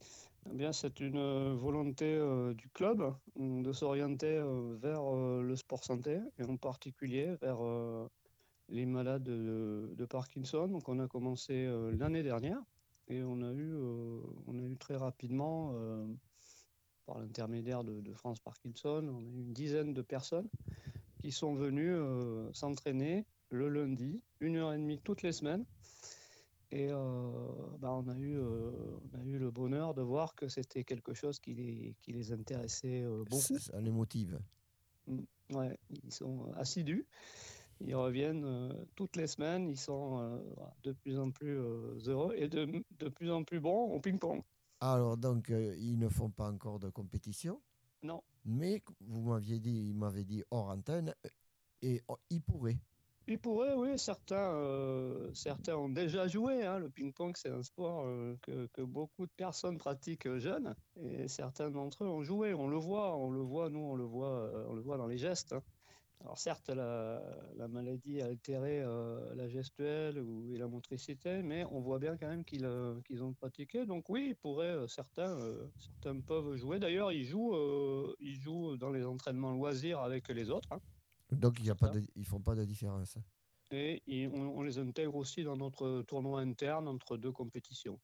[0.51, 4.43] eh bien, c'est une volonté euh, du club de s'orienter
[4.81, 7.59] vers le sport santé et en particulier vers
[8.69, 10.69] les malades de, de Parkinson.
[10.69, 11.67] Donc, on a commencé
[11.99, 12.61] l'année dernière
[13.09, 13.75] et on a eu,
[14.47, 15.75] on a eu très rapidement,
[17.07, 20.49] par l'intermédiaire de, de France Parkinson, on a eu une dizaine de personnes
[21.19, 21.97] qui sont venues
[22.53, 25.65] s'entraîner le lundi, une heure et demie toutes les semaines.
[26.71, 27.31] Et euh,
[27.79, 28.71] bah, on, a eu, euh,
[29.13, 32.33] on a eu le bonheur de voir que c'était quelque chose qui les, qui les
[32.33, 33.59] intéressait euh, beaucoup.
[33.59, 34.41] Ça, les motive.
[35.51, 37.07] Ouais, ils sont assidus.
[37.81, 39.69] Ils reviennent toutes les semaines.
[39.69, 40.41] Ils sont
[40.85, 41.59] de plus en plus
[42.07, 44.41] heureux et de, de plus en plus bons au ping-pong.
[44.81, 47.61] Alors, donc, ils ne font pas encore de compétition,
[48.03, 51.15] Non, mais vous m'aviez dit, il m'avait dit hors antenne,
[51.83, 52.79] et oh, ils pourraient.
[53.29, 53.99] Ils pourraient, oui.
[53.99, 56.65] Certains, euh, certains ont déjà joué.
[56.67, 56.79] hein.
[56.79, 60.75] Le ping-pong, c'est un sport euh, que, beaucoup de personnes pratiquent jeunes.
[61.01, 62.55] Et certains d'entre eux ont joué.
[62.55, 65.07] On le voit, on le voit, nous, on le voit, euh, on le voit dans
[65.07, 65.53] les gestes.
[65.53, 65.63] hein.
[66.21, 67.23] Alors certes, la,
[67.57, 68.83] la maladie a altéré
[69.35, 73.87] la gestuelle ou, et la motricité, mais on voit bien quand même qu'ils ont pratiqué.
[73.87, 74.37] Donc oui, ils
[74.89, 75.37] certains,
[75.79, 76.79] certains peuvent jouer.
[76.79, 77.57] D'ailleurs, ils jouent,
[78.21, 80.69] ils jouent dans les entraînements loisirs avec les autres.
[80.73, 80.81] hein.
[81.39, 83.17] Donc, il y a pas de, ils ne font pas de différence.
[83.71, 87.99] Et on, on les intègre aussi dans notre tournoi interne entre deux compétitions.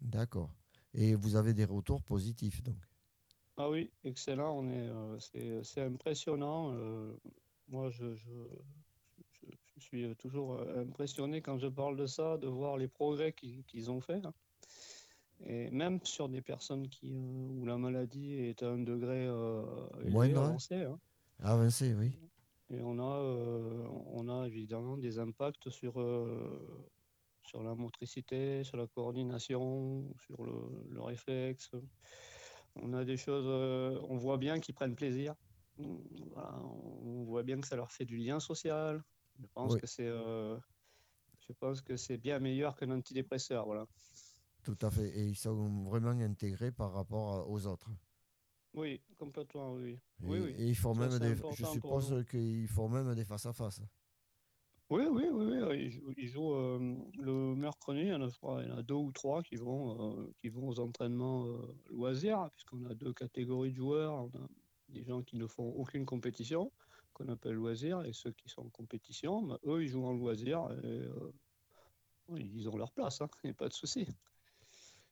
[0.00, 0.50] D'accord.
[0.92, 2.76] Et vous avez des retours positifs, donc.
[3.56, 4.58] Ah oui, excellent.
[4.58, 6.72] On est, euh, c'est, c'est impressionnant.
[6.74, 7.16] euh,
[7.68, 8.26] moi, je, je,
[9.32, 13.32] je- je suis toujours euh, impressionné quand je parle de ça, de voir les progrès
[13.32, 14.24] qu'ils qu'ils ont faits.
[14.26, 14.34] hein.
[15.40, 19.64] Et même sur des personnes qui, euh, où la maladie est à un degré euh,
[20.00, 20.48] élevé, Moindre, hein.
[20.48, 20.74] avancé.
[20.82, 20.98] hein.
[21.40, 22.12] Avancé, oui.
[22.70, 26.90] Et on a, euh, on a évidemment des impacts sur, euh,
[27.42, 31.70] sur la motricité, sur la coordination, sur le, le réflexe.
[32.76, 35.34] On a des choses, euh, on voit bien qu'ils prennent plaisir.
[35.76, 39.02] Voilà, on voit bien que ça leur fait du lien social.
[39.40, 39.80] Je pense Oui.
[39.80, 43.66] que c'est, je pense que c'est bien meilleur qu'un antidépresseur.
[43.66, 43.86] Voilà.
[44.62, 45.08] Tout à fait.
[45.18, 47.90] Et ils sont vraiment intégrés par rapport aux autres.
[48.74, 49.92] Oui, complètement, oui.
[49.92, 50.54] Et, Oui, oui.
[50.58, 53.80] et ils font Ça, même des, je suppose qu'ils font même des face-à-face.
[54.90, 58.28] Oui, oui, oui, oui, Ils jouent, ils jouent, euh, le mercredi, il y en a,
[58.62, 61.74] il y en a deux ou trois qui vont, euh, qui vont aux entraînements euh,
[61.90, 64.12] loisirs, puisqu'on a deux catégories de joueurs.
[64.12, 64.48] On a
[64.88, 66.70] des gens qui ne font aucune compétition,
[67.14, 70.68] qu'on appelle loisirs, et ceux qui sont en compétition, bah, eux, ils jouent en loisir,
[70.84, 71.08] et
[72.36, 74.06] ils ont leur place, hein, il n'y a pas de souci.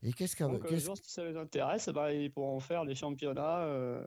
[0.02, 2.94] Et qu'est-ce qu'un- euh, qu'est-ce- genre, si ça les intéresse, bah, ils pourront faire les
[2.94, 4.02] championnats euh,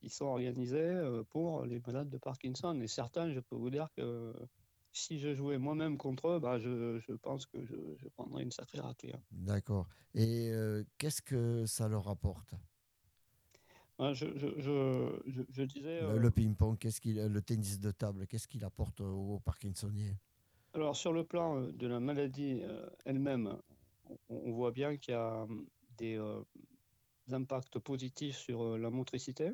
[0.00, 2.78] qui sont organisés euh, pour les malades de Parkinson.
[2.82, 4.34] Et certains, je peux vous dire que
[4.92, 8.50] si je jouais moi-même contre eux, bah, je, je pense que je, je prendrais une
[8.52, 9.12] sacrée raclée.
[9.14, 9.20] hein.
[9.32, 9.88] D'accord.
[10.14, 12.54] Et euh, qu'est-ce que ça leur apporte?
[13.98, 14.26] Ah, je,
[15.64, 16.00] disais.
[16.00, 20.14] Le, euh, le ping-pong, qu'est-ce qu'il, le tennis de table, qu'est-ce qu'il apporte aux Parkinsoniens
[20.74, 22.62] Alors, sur le plan de la maladie
[23.04, 23.56] elle-même,
[24.28, 26.42] on, voit bien qu'il y a hum, des euh,
[27.32, 29.52] impacts positifs sur euh, la motricité,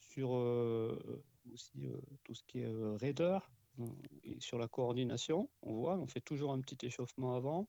[0.00, 1.88] sur euh, aussi
[2.24, 5.48] tout ce qui est raideur, hum, et sur la coordination.
[5.62, 7.68] On voit, on fait toujours un petit échauffement avant.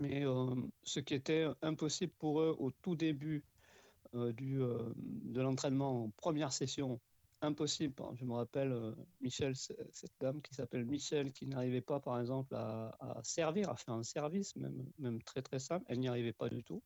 [0.00, 3.44] Mais euh, ce qui était impossible pour eux au tout début
[4.12, 7.00] de l'entraînement en première session,
[7.42, 7.94] impossible.
[8.14, 12.54] Je me rappelle euh, Michel, cette dame qui s'appelle Michel, qui n'arrivait pas, par exemple,
[12.54, 15.84] à, servir, à faire un service, même, très très simple.
[15.88, 16.82] Elle n'y arrivait pas du tout.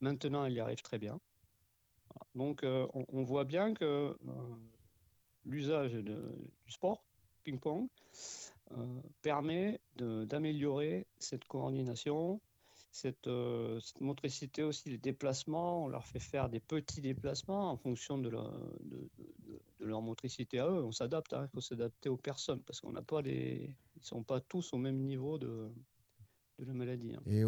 [0.00, 1.20] Maintenant, elle y arrive très bien.
[2.34, 4.16] Donc, euh, on, voit bien que euh,
[5.44, 6.16] l'usage du
[6.68, 7.04] sport,
[7.44, 7.88] ping-pong,
[9.22, 12.40] permet d'améliorer cette coordination,
[12.96, 15.84] cette, euh, cette motricité aussi, les déplacements.
[15.84, 20.00] On leur fait faire des petits déplacements en fonction de leur, de, de- de leur
[20.02, 20.82] motricité à eux.
[20.84, 24.24] On s'adapte, hein, il faut s'adapter aux personnes parce qu'on n'a pas les, ils sont
[24.24, 25.70] pas tous au même niveau de,
[26.58, 27.14] de la maladie.
[27.14, 27.22] hein.
[27.26, 27.44] Et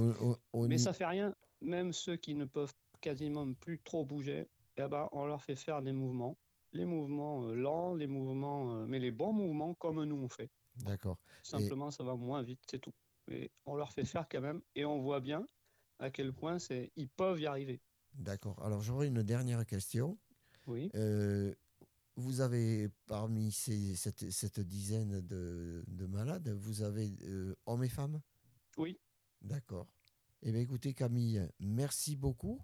[0.69, 5.09] Mais ça fait rien, même ceux qui ne peuvent quasiment plus trop bouger, eh ben,
[5.13, 6.37] on leur fait faire des mouvements.
[6.73, 10.51] Les mouvements euh, lents, les mouvements, euh, mais les bons mouvements comme nous on fait.
[10.85, 11.19] D'accord.
[11.43, 12.93] Simplement, ça va moins vite, c'est tout.
[13.67, 15.47] On leur fait faire quand même, et on voit bien
[15.99, 17.81] à quel point c'est, ils peuvent y arriver.
[18.15, 18.63] D'accord.
[18.65, 20.19] Alors j'aurais une dernière question.
[20.67, 20.91] Oui.
[20.95, 21.55] Euh,
[22.17, 27.89] vous avez parmi ces, cette, cette dizaine de, de malades, vous avez euh, hommes et
[27.89, 28.21] femmes?
[28.77, 28.99] Oui.
[29.43, 29.87] D'accord.
[30.43, 32.61] Eh bien écoutez Camille, merci beaucoup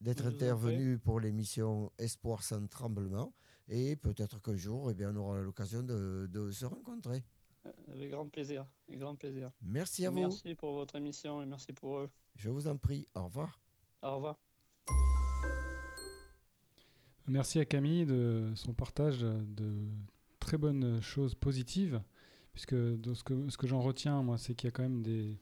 [0.00, 3.34] d'être intervenu pour l'émission Espoir sans tremblement.
[3.68, 7.24] Et peut-être qu'un jour, eh bien, on aura l'occasion de, de se rencontrer.
[7.66, 9.50] Euh, Avec grand plaisir, avec grand plaisir.
[9.62, 10.20] Merci à vous.
[10.20, 12.10] Merci pour votre émission et merci pour eux.
[12.36, 13.06] Je vous en prie.
[13.14, 13.60] Au revoir.
[14.02, 14.36] Au revoir.
[17.26, 19.88] Merci à Camille de son partage de
[20.40, 22.02] très bonnes choses positives,
[22.52, 25.02] puisque de ce que, ce que j'en retiens, moi, c'est qu'il y a quand même
[25.02, 25.38] des,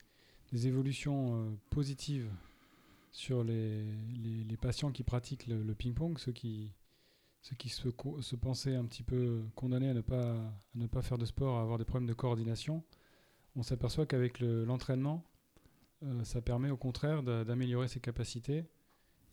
[0.52, 2.30] des évolutions euh, positives
[3.10, 3.84] sur les,
[4.22, 6.70] les- les patients qui pratiquent le, le ping-pong, ceux qui,
[7.42, 7.88] ceux qui se,
[8.20, 10.00] se pensaient un petit peu condamnés à ne,
[10.86, 12.82] pas, faire de sport, à avoir des problèmes de coordination.
[13.56, 15.24] On s'aperçoit qu'avec le- l'entraînement,
[16.04, 18.64] euh, ça permet au contraire d'a- d'améliorer ses capacités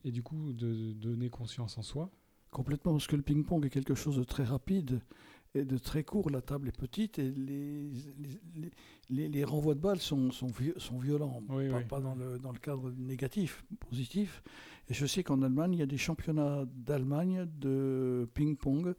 [0.03, 2.11] et du coup de donner conscience en soi.
[2.51, 5.01] Complètement, parce que le ping-pong est quelque chose de très rapide
[5.55, 6.29] et de très court.
[6.29, 8.71] La table est petite et les, les, les-
[9.09, 11.83] les- les renvois de balles sont, sont, sont violents, Oui, pas, oui.
[11.85, 14.43] pas dans, le, dans le cadre négatif, positif.
[14.89, 18.93] Et je sais qu'en Allemagne, il y a des championnats d'Allemagne de ping-pong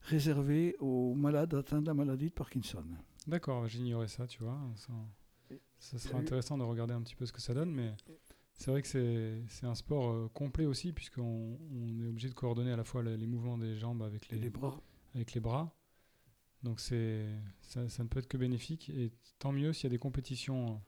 [0.00, 2.84] réservés aux malades atteints de la maladie de Parkinson.
[3.26, 4.58] D'accord, j'ignorais ça, tu vois.
[4.76, 4.92] Ça,
[5.78, 7.92] ça serait intéressant de regarder un petit peu ce que ça donne, mais
[8.54, 8.88] c'est vrai que
[9.48, 13.02] c'est un sport euh, complet aussi, puisqu'on on est obligé de coordonner à la fois
[13.02, 14.80] les, les mouvements des jambes avec les bras.
[15.14, 15.72] Avec les bras.
[16.62, 17.26] Donc c'est
[17.60, 20.80] ça, ça ne peut être que bénéfique, et tant mieux s'il y a des compétitions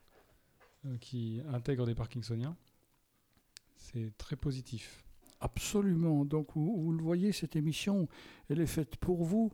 [0.87, 2.57] euh, qui intègrent des Parkinsoniens.
[3.77, 5.05] C'est très positif.
[5.41, 6.25] Absolument.
[6.25, 8.09] Donc, vous, vous le voyez, cette émission,
[8.49, 9.53] elle est faite pour vous,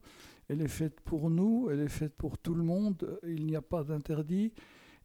[0.48, 3.18] elle est faite pour nous, elle est faite pour tout le monde.
[3.26, 4.52] Il n'y a pas d'interdit.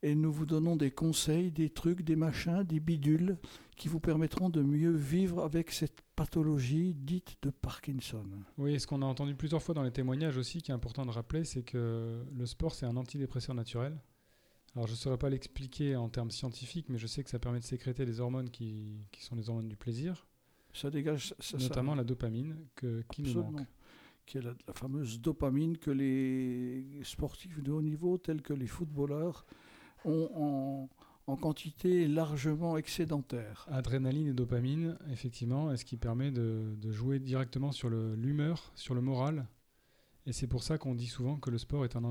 [0.05, 3.37] Et nous vous donnons des conseils, des trucs, des machins, des bidules
[3.75, 8.23] qui vous permettront de mieux vivre avec cette pathologie dite de Parkinson.
[8.59, 11.07] Oui, et ce qu'on a entendu plusieurs fois dans les témoignages aussi, qui est important
[11.07, 13.97] de rappeler, c'est que le sport, c'est un antidépresseur naturel.
[14.75, 17.59] Alors, je ne saurais pas l'expliquer en termes scientifiques, mais je sais que ça permet
[17.59, 20.27] de sécréter des hormones qui, qui sont les hormones du plaisir,
[20.71, 23.61] Ça dégage ça- ça- notamment la dopamine, que, qui nous manque.
[24.27, 28.65] Qui est la, la fameuse dopamine que les sportifs de haut niveau, tels que les
[28.67, 29.45] footballeurs,
[30.05, 30.89] ont en,
[31.27, 33.67] en quantité largement excédentaire.
[33.69, 38.71] Adrénaline et dopamine, effectivement, est ce qui permet de, de jouer directement sur le- l'humeur,
[38.75, 39.47] sur le moral.
[40.27, 42.03] Et c'est pour ça qu'on dit souvent que le sport est un,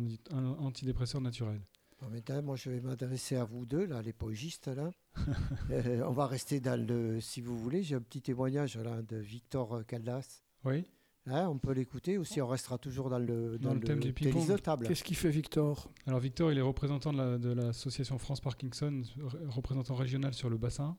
[0.58, 1.60] antidépresseur naturel.
[2.00, 4.90] Bon, maintenant, moi, je vais m'adresser à vous deux, là, les pogistes, là.
[5.70, 7.20] Euh, on va rester dans le...
[7.20, 10.42] Si vous voulez, j'ai un petit témoignage, là, de Victor Caldas.
[10.64, 10.84] Oui.
[11.26, 14.12] Hein, on peut l'écouter, ou si on restera toujours dans le, Dans le thème du
[14.12, 14.56] tennis ping-pong.
[14.56, 14.86] de table.
[14.86, 15.88] Qu'est-ce qu'il fait Victor?
[16.06, 19.02] Alors Victor, il est représentant de la- de l'association France Parkinson,
[19.48, 20.98] représentant régional sur le bassin,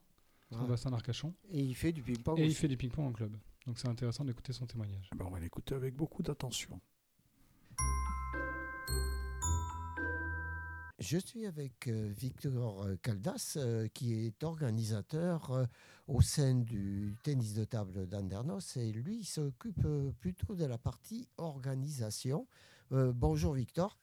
[0.50, 0.62] sur Ah.
[0.64, 1.32] le bassin d'Arcachon.
[1.50, 2.56] Et il fait du ping-pong Et il aussi.
[2.56, 3.36] fait du ping-pong en club.
[3.68, 5.08] Donc c'est intéressant d'écouter son témoignage.
[5.12, 6.80] Eh ben, On va l'écouter avec beaucoup d'attention.
[10.98, 15.68] Je suis avec euh, Victor euh, Caldas, euh, qui est organisateur
[16.08, 19.86] au sein du tennis de table d'Andernos, et lui, il s'occupe
[20.20, 22.46] plutôt de la partie organisation.
[22.92, 23.98] Euh, bonjour Victor.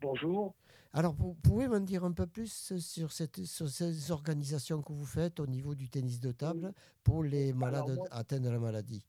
[0.00, 0.54] Bonjour.
[0.92, 5.04] Alors, vous pouvez m'en dire un peu plus sur, cette, sur ces organisations que vous
[5.04, 6.72] faites au niveau du tennis de table
[7.02, 9.04] pour les malades moi- atteints de la maladie?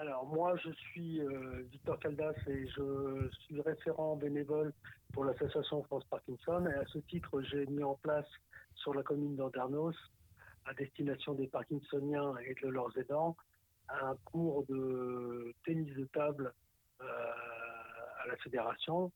[0.00, 4.72] Alors moi, je suis euh, Victor Caldas et je suis référent bénévole
[5.12, 6.64] pour l'association France Parkinson.
[6.64, 8.24] Et à ce titre, j'ai mis en place
[8.76, 9.94] sur la commune d'Andernos,
[10.64, 13.36] à destination des Parkinsoniens et de leurs aidants,
[13.90, 16.54] un cours de tennis de table
[17.02, 17.04] euh,
[18.24, 19.12] à la fédération.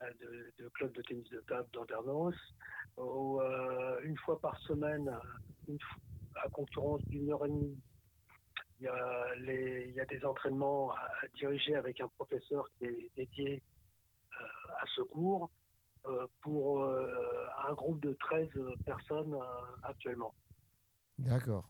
[0.00, 2.36] euh, de, de club de tennis de table d'Andernos.
[4.04, 5.10] Une fois par semaine,
[6.36, 7.76] à concurrence d'une heure et demie,
[8.80, 12.68] il y, a les- il y a des entraînements à, à diriger avec un professeur
[12.78, 13.62] qui est dédié
[14.40, 14.44] euh,
[14.80, 15.50] à ce cours
[16.06, 18.48] euh, pour euh, un groupe de 13
[18.84, 19.36] personnes
[19.82, 20.34] actuellement.
[21.18, 21.68] D'accord.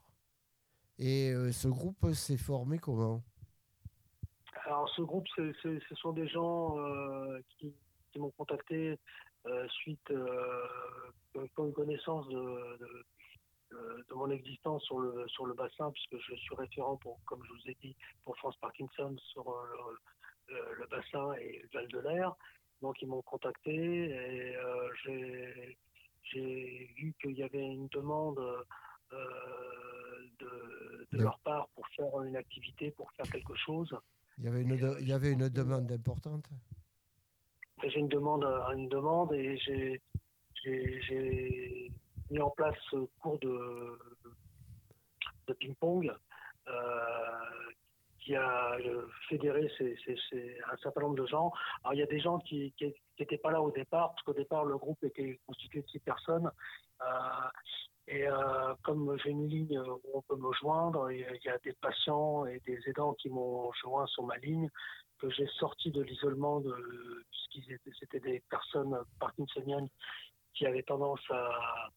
[0.99, 3.23] Et ce groupe s'est formé comment?
[4.65, 6.77] Alors ce groupe, ce sont des gens
[7.59, 7.75] qui,
[8.13, 8.99] qui m'ont contacté
[9.69, 10.11] suite
[11.59, 13.05] ont eu connaissance de, de-
[13.75, 17.43] de- de mon existence sur le sur le bassin, puisque je suis référent pour, comme
[17.47, 19.67] je vous ai dit, pour France Parkinson sur euh,
[20.49, 22.35] le, le bassin et le Val de l'Air.
[22.83, 25.79] Donc ils m'ont contacté et euh, j'ai
[26.33, 32.37] j'ai vu qu'il y avait une demande euh, de, de leur part pour faire une
[32.37, 33.95] activité, pour faire quelque chose.
[34.39, 36.47] il y, avait une de- il y avait une demande importante
[37.85, 38.45] J'ai une demande,
[38.77, 40.03] une demande et j'ai
[40.65, 41.93] j'ai- j'ai
[42.31, 43.99] mis en place ce cours de,
[45.55, 46.13] ping-pong
[46.69, 47.73] euh,
[48.21, 49.97] qui a euh, fédéré ces-
[50.73, 51.53] un certain nombre de gens.
[51.83, 52.73] Alors il y a des gens qui
[53.19, 56.51] n'étaient pas là au départ, parce qu'au départ le groupe était constitué de six personnes.
[57.03, 57.49] Euh,
[58.07, 58.27] et
[58.83, 62.61] comme j'ai une ligne où on peut me joindre, il y a- des patients et
[62.67, 64.69] des aidants qui m'ont joint sur ma ligne
[65.19, 69.89] que j'ai sorti de l'isolement de puisqu'ils c'était des personnes parkinsoniennes
[70.53, 71.89] qui avaient tendance à,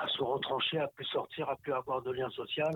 [0.00, 2.72] à se retrancher, à plus sortir, à plus avoir de lien social.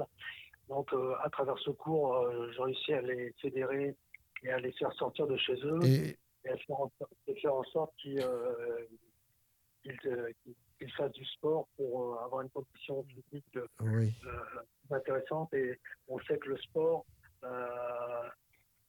[0.68, 3.96] Donc euh, à travers ce cours, euh, j'ai réussi à les fédérer
[4.42, 7.34] et à les faire sortir de chez eux Et et à faire en sorte, et
[7.36, 8.86] faire en sorte qu'ils euh,
[10.42, 14.12] qu'ils, fassent du sport pour avoir une condition physique oui.
[14.90, 17.06] intéressante et on sait que le sport
[17.42, 18.32] a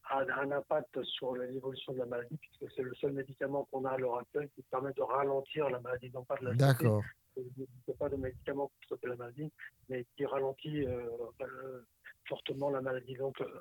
[0.09, 3.97] un impact sur l'évolution de la maladie puisque c'est le seul médicament qu'on a à
[3.97, 6.53] l'heure actuelle qui permet de ralentir la maladie, non pas de la.
[6.55, 7.03] D'accord.
[7.35, 9.51] A pas de médicament pour stopper la maladie,
[9.89, 11.07] mais qui ralentit euh,
[11.41, 11.81] euh,
[12.27, 13.15] fortement la maladie.
[13.15, 13.59] Donc euh,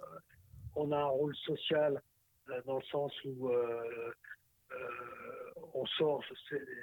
[0.76, 2.02] on a un rôle social
[2.50, 3.50] euh, dans le sens où
[5.74, 6.22] on sort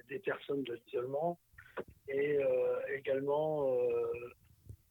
[0.10, 1.40] des personnes de l'isolement
[2.08, 2.40] et
[2.94, 3.68] également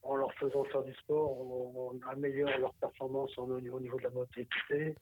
[0.02, 4.04] en leur faisant faire du sport, on, améliore leur performance au niveau, au niveau de
[4.04, 4.96] la motricité,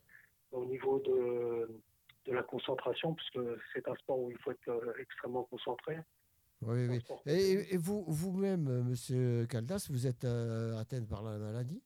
[0.52, 1.68] au niveau de,
[2.26, 3.38] la concentration, puisque
[3.72, 5.96] c'est un sport où il faut être extrêmement concentré.
[6.62, 7.00] Oui, oui.
[7.26, 11.82] Et, et vous, vous-même, euh, monsieur Caldas, vous êtes euh, atteint par la maladie?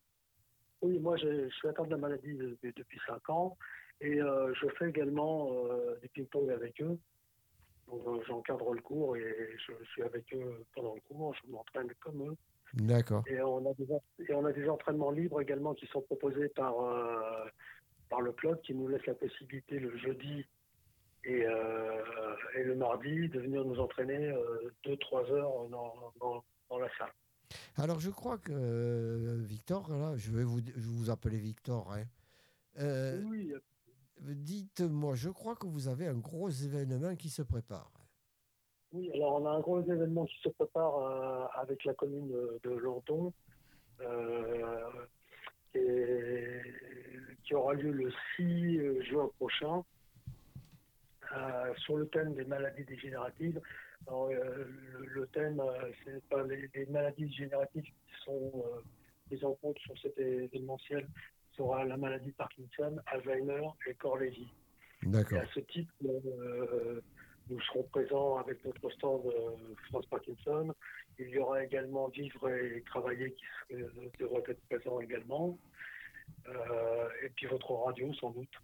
[0.83, 3.59] Oui, moi je, je suis atteint de la maladie de- de- depuis 5 ans
[4.01, 6.99] et euh, je fais également euh, du ping-pong avec eux.
[7.89, 11.93] Donc, euh, J'encadre le cours et je, suis avec eux pendant le cours, je m'entraîne
[12.01, 12.37] comme eux.
[12.75, 13.25] D'accord.
[13.27, 13.89] Et on, a des,
[14.27, 16.75] et on a des entraînements libres également qui sont proposés par,
[18.09, 20.47] par le club qui nous laisse la possibilité le jeudi
[21.25, 22.03] et, euh,
[22.57, 24.33] et le mardi de venir nous entraîner
[24.85, 27.13] 2-3 heures dans, dans, dans la salle.
[27.77, 31.93] Alors, je crois que euh, Victor, là, je vais vous, je vais vous appeler Victor.
[31.93, 32.05] hein.
[32.79, 33.53] Euh, Oui,
[34.21, 37.91] Dites-moi, je crois que vous avez un gros événement qui se prépare.
[38.93, 42.71] Oui, alors on a un gros événement qui se prépare euh, avec la commune de,
[44.01, 45.07] euh,
[45.75, 46.61] et-
[47.45, 49.85] qui aura lieu le 6 juin prochain,
[51.37, 53.61] euh, sur le thème des maladies dégénératives.
[54.07, 54.65] Alors, euh,
[54.99, 58.81] le, le thème, euh, c'est pas les, les maladies dégénératives qui sont euh,
[59.27, 61.07] prises en compte sur cet événementiel,
[61.57, 64.49] sera la maladie Parkinson, Alzheimer et Corlévy.
[65.05, 65.41] Et D'accord.
[65.41, 67.01] à ce titre, euh,
[67.49, 69.23] nous serons présents avec notre stand
[69.89, 70.75] France Parkinson.
[71.19, 73.77] Il y aura également Vivre et Travailler qui
[74.19, 75.59] devrait être présent également.
[76.49, 78.55] Euh, et puis votre radio, sans doute.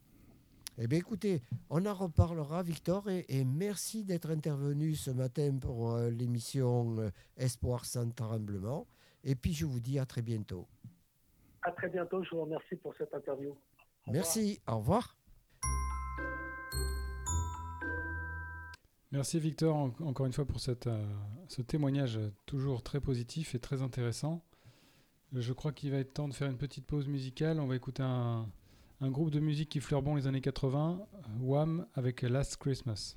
[0.78, 5.92] Eh bien, écoutez, on en reparlera, Victor, et, et merci d'être intervenu ce matin pour
[5.92, 8.86] euh, l'émission euh, Espoir sans tremblement.
[9.24, 10.66] Et puis, je vous dis à très bientôt.
[11.62, 12.22] À très bientôt.
[12.22, 13.50] Je vous remercie pour cette interview.
[13.50, 14.12] Au revoir.
[14.12, 15.16] Merci, au revoir.
[19.12, 21.06] Merci Victor en- encore une fois pour cette, euh,
[21.48, 24.42] ce témoignage toujours très positif et très intéressant.
[25.32, 27.60] Je crois qu'il va être temps de faire une petite pause musicale.
[27.60, 28.46] On va écouter un,
[29.00, 33.16] un groupe de musique qui fleure bon les années 80, euh, Wham avec Last Christmas.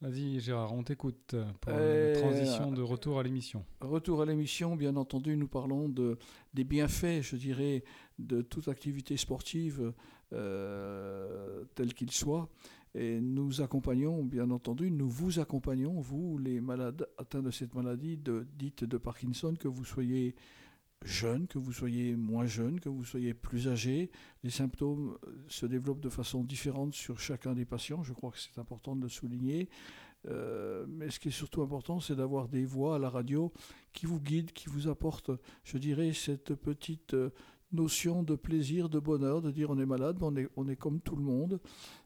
[0.00, 3.66] Vas-y Gérard, on t'écoute pour Euh, la transition de retour à l'émission.
[3.82, 6.16] Retour à l'émission, bien entendu, nous parlons de,
[6.54, 7.84] des bienfaits, je dirais,
[8.18, 9.92] de toute activité sportive,
[10.32, 12.48] euh, telle qu'il soit.
[12.94, 18.16] Et nous accompagnons, bien entendu, nous vous accompagnons, vous, les malades atteints de cette maladie
[18.16, 20.34] de, dite de Parkinson, que vous soyez
[21.04, 24.10] jeune, que vous soyez moins jeune, que vous soyez plus âgé.
[24.44, 28.02] Les symptômes euh, se développent de façon différente sur chacun des patients.
[28.02, 29.68] Je crois que c'est important de le souligner.
[30.28, 33.52] Euh, mais ce qui est surtout important, c'est d'avoir des voix à la radio
[33.92, 35.30] qui vous guident, qui vous apportent,
[35.64, 37.30] je dirais, cette petite euh,
[37.72, 40.76] notion de plaisir, de bonheur, de dire on est malade, mais on est, on est
[40.76, 41.60] comme tout le monde.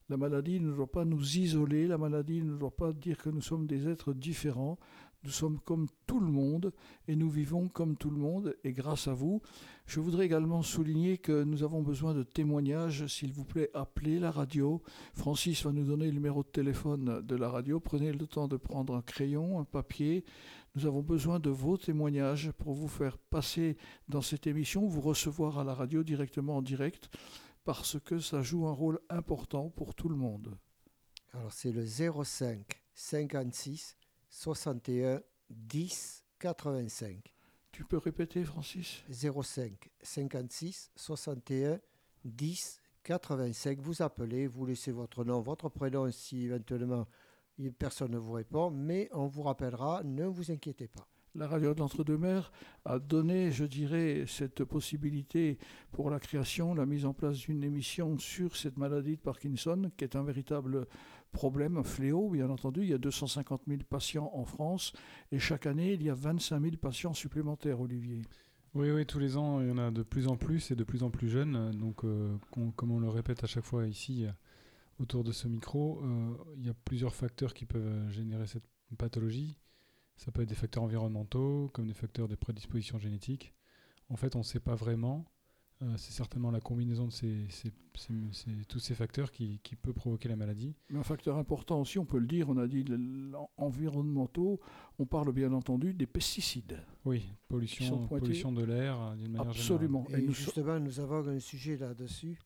[0.08, 3.40] La maladie ne doit pas nous isoler, la maladie ne doit pas dire que nous
[3.40, 4.78] sommes des êtres différents.
[5.24, 6.72] Nous sommes comme tout le monde
[7.08, 9.40] et nous vivons comme tout le monde et grâce à vous.
[9.86, 13.06] Je voudrais également souligner que nous avons besoin de témoignages.
[13.06, 14.82] S'il vous plaît, appelez la radio.
[15.14, 17.80] Francis va nous donner le numéro de téléphone de la radio.
[17.80, 20.24] Prenez le temps de prendre un crayon, un papier.
[20.74, 25.58] Nous avons besoin de vos témoignages pour vous faire passer dans cette émission, vous recevoir
[25.58, 27.08] à la radio directement en direct,
[27.64, 30.58] parce que ça joue un rôle important pour tout le monde.
[31.32, 33.96] Alors c'est le 05 56
[34.36, 37.32] 61 10 85.
[37.70, 39.04] Tu peux répéter, Francis?
[39.08, 41.78] 05 56 61
[42.24, 43.78] 10 85.
[43.80, 47.06] Vous appelez, vous laissez votre nom, votre prénom si éventuellement
[47.78, 51.06] personne ne vous répond, mais on vous rappellera, ne vous inquiétez pas.
[51.36, 52.52] La radio de l'Entre-deux-Mers
[52.84, 55.58] a donné, je dirais, cette possibilité
[55.92, 60.04] pour la création, la mise en place d'une émission sur cette maladie de Parkinson, qui
[60.04, 60.86] est un véritable
[61.34, 62.82] problème, un fléau, bien entendu.
[62.82, 64.94] Il y a 250 000 patients en France
[65.32, 68.22] et chaque année, il y a 25 000 patients supplémentaires, Olivier.
[68.74, 70.82] Oui, oui, tous les ans, il y en a de plus en plus et de
[70.84, 71.70] plus en plus jeunes.
[71.78, 74.32] Donc, euh, com- comme on le répète à chaque fois ici, euh,
[75.00, 78.64] autour de ce micro, euh, il y a plusieurs facteurs qui peuvent générer cette
[78.98, 79.58] pathologie.
[80.16, 83.54] Ça peut être des facteurs environnementaux, comme des facteurs de prédisposition génétique.
[84.10, 85.26] En fait, on ne sait pas vraiment.
[85.82, 89.74] Euh, c'est certainement la combinaison de ces, ces- ces- ces- tous ces facteurs qui, qui
[89.74, 90.76] peut provoquer la maladie.
[90.88, 92.84] Mais un facteur important aussi, on peut le dire, on a dit
[93.56, 94.60] environnementaux,
[94.98, 96.78] on parle bien entendu des pesticides.
[97.04, 100.06] Oui, pollution, pollution de l'air, euh, d'une manière Absolument.
[100.10, 102.38] Et, Et nous justement, nous avons un sujet là-dessus,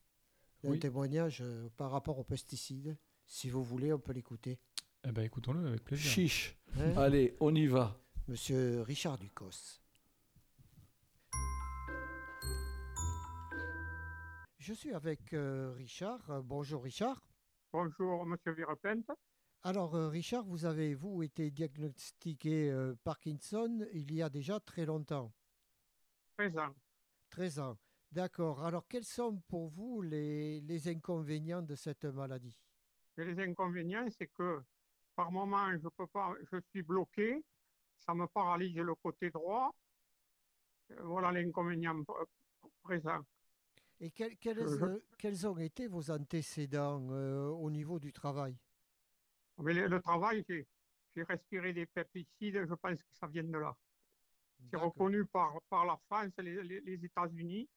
[0.65, 0.79] un Oui.
[0.79, 2.97] témoignage euh, par rapport aux pesticides.
[3.27, 4.59] Si vous voulez, on peut l'écouter.
[5.05, 5.11] générale.
[5.11, 6.11] Eh ben, écoutons-le avec plaisir.
[6.11, 6.57] Chiche.
[6.79, 8.01] Hein Allez, on y va.
[8.27, 9.81] Monsieur Richard Ducos.
[14.69, 16.31] Je suis avec euh, Richard.
[16.31, 17.27] Euh, bonjour Richard.
[17.73, 19.11] Bonjour, Monsieur Virepente.
[19.63, 24.85] Alors euh, Richard, vous avez, vous, été diagnostiqué euh, Parkinson il y a déjà très
[24.85, 25.33] longtemps,
[26.37, 26.75] 13 ans.
[27.31, 27.79] 13 ans.
[28.13, 28.63] D'accord.
[28.63, 32.61] Alors quels sont pour vous les, les inconvénients de cette maladie?
[33.17, 34.61] Et les inconvénients, c'est que
[35.17, 37.43] par moment, je peux pas, je suis bloqué,
[37.97, 39.75] ça me paralyse le côté droit.
[41.05, 42.27] Voilà l'inconvénient pr-
[42.83, 43.25] présent.
[44.01, 48.55] Et quels, Je- euh, quels ont été vos antécédents euh, au niveau du travail?
[49.59, 50.67] Mais le, le travail, j'ai
[51.25, 53.77] respiré des pesticides, je pense que ça vient de là.
[54.71, 57.69] C'est reconnu par, par la France, les, les- les États-Unis,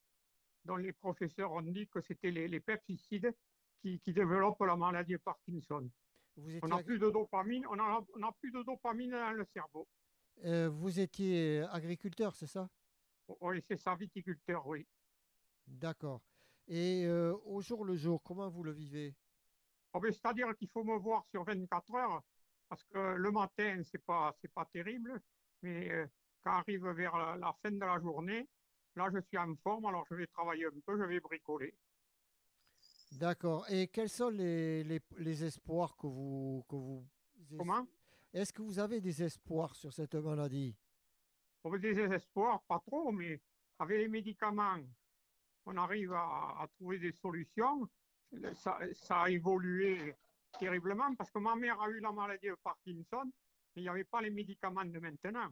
[0.66, 3.34] dont les professeurs ont dit que c'était les, les pesticides
[3.82, 5.90] qui, qui développent la maladie de Parkinson.
[6.38, 9.88] Vous On n'a plus de dopamine, on a- on plus de dopamine dans le cerveau.
[10.46, 12.70] euh, vous étiez agriculteur, c'est ça?
[13.42, 14.86] Oui, c'est ça, viticulteur, oui.
[15.72, 16.22] D'accord.
[16.68, 19.16] Et euh, au jour le jour, comment vous le vivez?
[19.94, 22.24] Oh, ben, C'est-à-dire qu'il faut me voir sur 24 heures,
[22.70, 25.22] parce que le matin, c'est pas, c'est pas terrible,
[25.62, 26.08] mais euh,
[26.44, 28.48] quand arrive vers la, la fin de la journée,
[28.96, 31.76] là, je suis en forme, alors je vais travailler un peu, je vais bricoler.
[33.12, 33.70] D'accord.
[33.70, 37.06] Et quels sont les, les, les espoirs que vous, que vous...
[37.58, 37.86] Comment?
[38.34, 40.78] Est-ce que vous avez des espoirs sur cette maladie?
[41.64, 43.42] On veut des espoirs, pas trop, mais
[43.78, 44.80] avec les médicaments,
[45.66, 47.88] on arrive à, à trouver des solutions.
[48.54, 50.16] Ça, ça a évolué
[50.60, 53.26] terriblement, parce que ma mère a eu la maladie de Parkinson,
[53.76, 55.50] mais il n'y avait pas les médicaments de maintenant.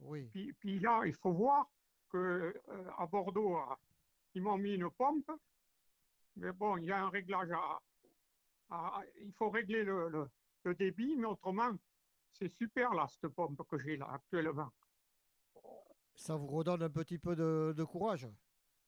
[0.00, 0.28] Oui.
[0.32, 1.66] Puis, puis là, il faut voir
[2.10, 2.18] que
[2.68, 3.58] euh, à Bordeaux,
[4.34, 5.30] ils m'ont mis une pompe.
[6.36, 7.80] Mais bon, il y a un réglage à.
[8.70, 10.28] à- à- il faut régler le, le-
[10.64, 11.70] le débit, mais autrement,
[12.32, 14.70] c'est super là, cette pompe que j'ai là actuellement.
[16.16, 18.26] Ça vous redonne un petit peu de, de courage?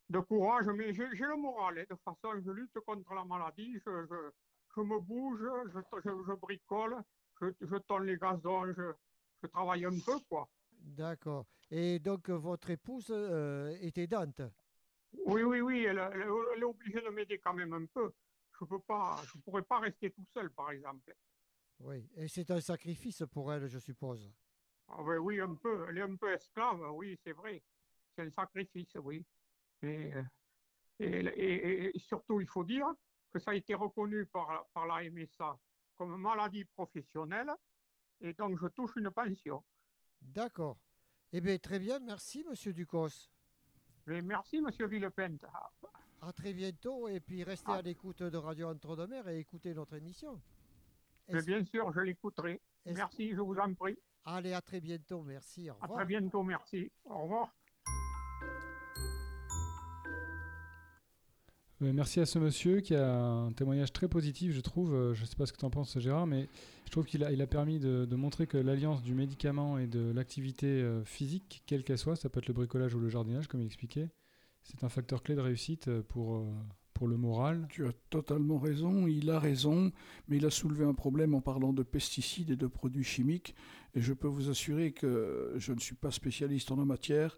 [0.08, 1.78] De courage, mais j'ai le moral.
[1.78, 1.82] hein.
[1.82, 4.30] De toute façon, je lutte contre la maladie, je, je-
[4.76, 5.40] je me bouge,
[5.74, 7.02] je, je- bricole,
[7.40, 8.92] je, je tonne les gazons, je,
[9.42, 10.48] je travaille un peu, quoi.
[10.72, 11.46] D'accord.
[11.70, 14.42] Et donc, votre épouse euh, est aidante?
[15.24, 18.12] Oui, oui, oui, elle, elle- elle est obligée de m'aider quand même un peu.
[18.60, 21.14] Je peux pas, je pourrais pas rester tout seul, par exemple.
[21.80, 24.30] Oui, et c'est un sacrifice pour elle, je suppose?
[24.88, 25.86] Ah ben oui, un peu.
[25.88, 27.62] Elle est un peu esclave, oui, c'est vrai.
[28.14, 29.24] C'est un sacrifice, oui.
[29.82, 30.22] Et, euh,
[30.98, 32.86] et, et- et surtout, il faut dire
[33.32, 35.58] que ça a été reconnu par, par la MSA
[35.96, 37.50] comme maladie professionnelle,
[38.20, 39.62] et donc je touche une pension.
[40.20, 40.78] D'accord.
[41.32, 43.30] Eh bien, très bien, merci, monsieur Ducos.
[44.06, 45.44] Mais merci, monsieur Villepinte.
[46.22, 50.40] À très bientôt, et puis restez à l'écoute de Radio Entre-deux-Mers et écoutez notre émission.
[51.28, 52.60] Mais bien sûr, je l'écouterai.
[52.86, 53.98] Merci, je vous en prie.
[54.24, 55.98] Allez, à très bientôt, merci, au À revoir.
[55.98, 56.90] très bientôt, merci.
[57.04, 57.52] Au revoir.
[61.80, 64.94] Merci à ce monsieur qui a un témoignage très positif, je trouve.
[64.94, 66.48] Euh, je ne sais pas ce que tu en penses, Gérard, mais
[66.86, 70.66] je trouve qu'il a, permis de, de montrer que l'alliance du médicament et de l'activité
[70.66, 73.66] euh, physique, quelle qu'elle soit, ça peut être le bricolage ou le jardinage, comme il
[73.66, 74.08] expliquait,
[74.62, 76.44] c'est un facteur clé de réussite euh, pour, euh,
[76.94, 77.66] pour le moral.
[77.70, 79.90] Tu as totalement raison, il a raison,
[80.28, 83.56] mais il a soulevé un problème en parlant de pesticides et de produits chimiques.
[83.94, 87.36] Et je peux vous assurer que je ne suis pas spécialiste en la matière,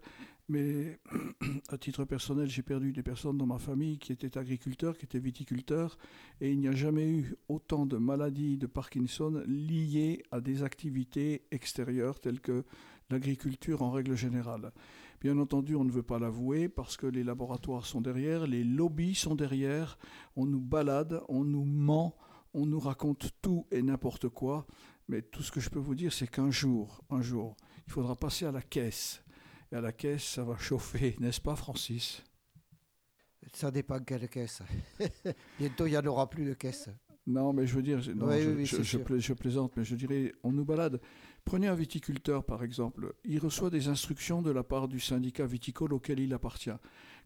[0.49, 0.99] mais
[1.69, 5.19] à titre personnel, j'ai perdu des personnes dans ma famille qui étaient agriculteurs, qui étaient
[5.19, 5.97] viticulteurs,
[6.41, 11.43] et il n'y a jamais eu autant de maladies de Parkinson liées à des activités
[11.51, 12.65] extérieures telles que
[13.09, 14.71] l'agriculture en règle générale.
[15.21, 19.15] Bien entendu, on ne veut pas l'avouer parce que les laboratoires sont derrière, les lobbies
[19.15, 19.97] sont derrière,
[20.35, 22.15] on nous balade, on nous ment,
[22.53, 24.65] on nous raconte tout et n'importe quoi.
[25.09, 28.15] Mais tout ce que je peux vous dire, c'est qu'un jour, un jour, il faudra
[28.15, 29.23] passer à la caisse.
[29.71, 32.23] Et à la caisse, ça va chauffer, n'est-ce pas, Francis?
[33.53, 34.61] Ça dépend quelle caisse.
[35.59, 36.89] Bientôt, il n'y en aura plus de caisse.
[37.27, 39.03] Non, mais je veux dire, je- non, Oui, je, oui, oui, je- c'est je sûr.
[39.03, 40.99] pla- je plaisante, mais je dirais, on nous balade.
[41.45, 43.13] Prenez un viticulteur, par exemple.
[43.23, 46.71] Il reçoit des instructions de la part du syndicat viticole auquel il appartient.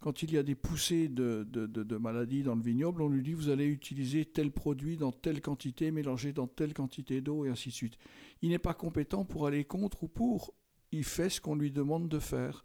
[0.02, 3.08] Quand il y a des poussées de, de- de- de maladies dans le vignoble, on
[3.10, 7.46] lui dit, vous allez utiliser tel produit dans telle quantité, mélangé dans telle quantité d'eau,
[7.46, 7.98] et ainsi de suite.
[8.42, 10.54] Il n'est pas compétent pour aller contre ou pour.
[10.94, 12.64] Il fait ce qu'on lui demande de faire.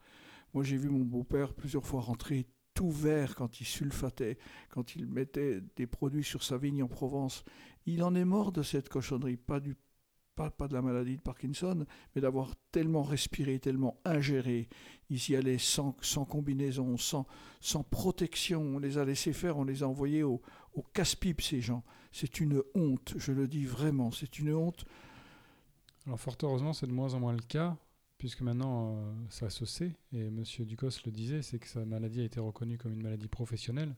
[0.53, 4.37] Moi, j'ai vu mon beau-père plusieurs fois rentrer tout vert quand il sulfatait,
[4.69, 7.43] quand il mettait des produits sur sa vigne en Provence.
[7.87, 9.77] Il en est mort de cette cochonnerie, pas, du,
[10.37, 14.69] pas, pas de la maladie de Parkinson, mais d'avoir tellement respiré, tellement ingéré.
[15.09, 17.27] Ils y allaient sans, sans combinaison, sans,
[17.61, 18.61] sans protection.
[18.61, 20.43] On les a laissés faire, on les a envoyés au,
[20.75, 21.83] au casse-pipe, ces gens.
[22.13, 24.85] C'est une honte, je le dis vraiment, c'est une honte.
[26.07, 27.77] Alors fort heureusement, c'est de moins en moins le cas,
[28.19, 30.43] puisque maintenant euh, ça se sait, et M.
[30.61, 33.95] Ducos le disait, c'est que sa maladie a été reconnue comme une maladie professionnelle.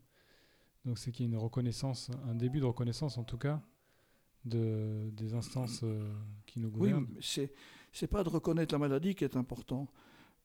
[0.84, 3.62] Donc c'est qu'il y a une reconnaissance, un début de reconnaissance en tout cas,
[4.44, 6.10] de, des instances euh,
[6.46, 7.06] qui nous Oui, gouvernent.
[7.14, 7.52] mais c'est
[7.92, 9.88] c'est pas de reconnaître la maladie qui est important.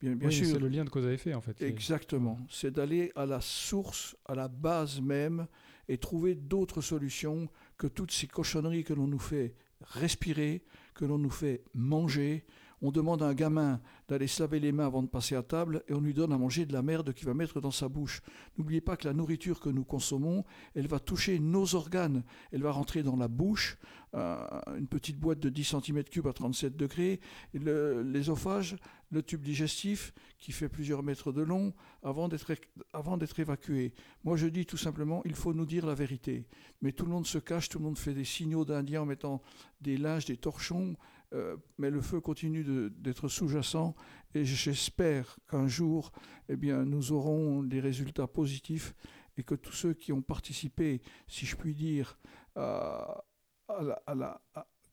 [0.02, 0.48] Bien, bien Oui, sûr.
[0.48, 1.56] c'est le lien de cause à effet en fait.
[1.60, 2.38] C'est- Exactement.
[2.50, 5.48] C'est d'aller à la source, à la base même,
[5.88, 7.48] et trouver d'autres solutions
[7.78, 10.64] que toutes ces cochonneries que l'on nous fait respirer,
[10.96, 12.46] que l'on nous fait manger.
[12.86, 15.84] On demande à un gamin d'aller se laver les mains avant de passer à table
[15.88, 18.22] et on lui donne à manger de la merde qu'il va mettre dans sa bouche.
[18.60, 20.44] N'oubliez pas que la nourriture que nous consommons,
[20.76, 22.24] elle va toucher nos organes.
[22.52, 23.78] Elle va rentrer dans la bouche,
[24.14, 24.38] euh,
[24.78, 27.20] une petite boîte de 10 cm3 à 37 degrés,
[27.56, 28.76] et le- l'ésophage,
[29.10, 31.74] le tube digestif qui fait plusieurs mètres de long
[32.04, 33.94] avant d'être évacué.
[34.24, 36.46] Moi, je dis tout simplement, il faut nous dire la vérité.
[36.84, 39.42] Mais tout le monde se cache, tout le monde fait des signaux d'Indien en mettant
[39.82, 40.96] des linges, des torchons,
[41.34, 43.96] euh, mais le feu continue d'être sous-jacent.
[44.34, 46.12] Et j'espère qu'un jour,
[46.50, 48.94] eh bien, nous aurons des résultats positifs
[49.38, 52.18] et que tous ceux qui ont participé, si je puis dire,
[52.56, 53.24] à,
[53.68, 54.42] à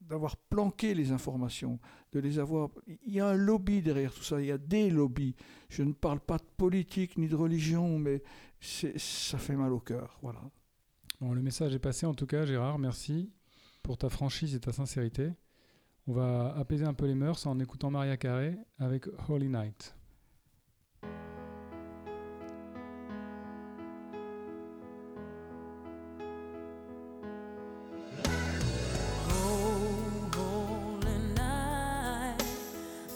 [0.08, 1.78] d'avoir planqué les informations,
[2.12, 2.70] de les avoir.
[2.86, 5.34] Il y a un lobby derrière tout ça, il y a des lobbies.
[5.68, 8.22] Je ne parle pas de politique ni de religion, mais
[8.60, 10.18] ça fait mal au cœur.
[10.22, 10.40] Voilà.
[11.20, 12.78] Bon, le message est passé en tout cas, Gérard.
[12.78, 13.30] Merci
[13.82, 15.30] pour ta franchise et ta sincérité.
[16.08, 19.94] On va apaiser un peu les mœurs en écoutant Maria Carey avec Holy Night.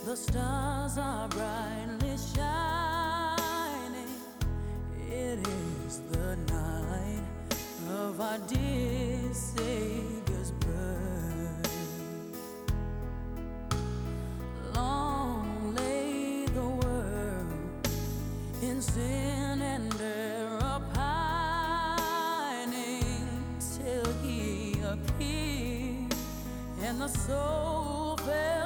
[0.07, 4.07] the stars are brightly shining.
[5.11, 7.23] It is the night
[7.89, 9.96] of our dear Savior's
[27.07, 28.56] soul fell.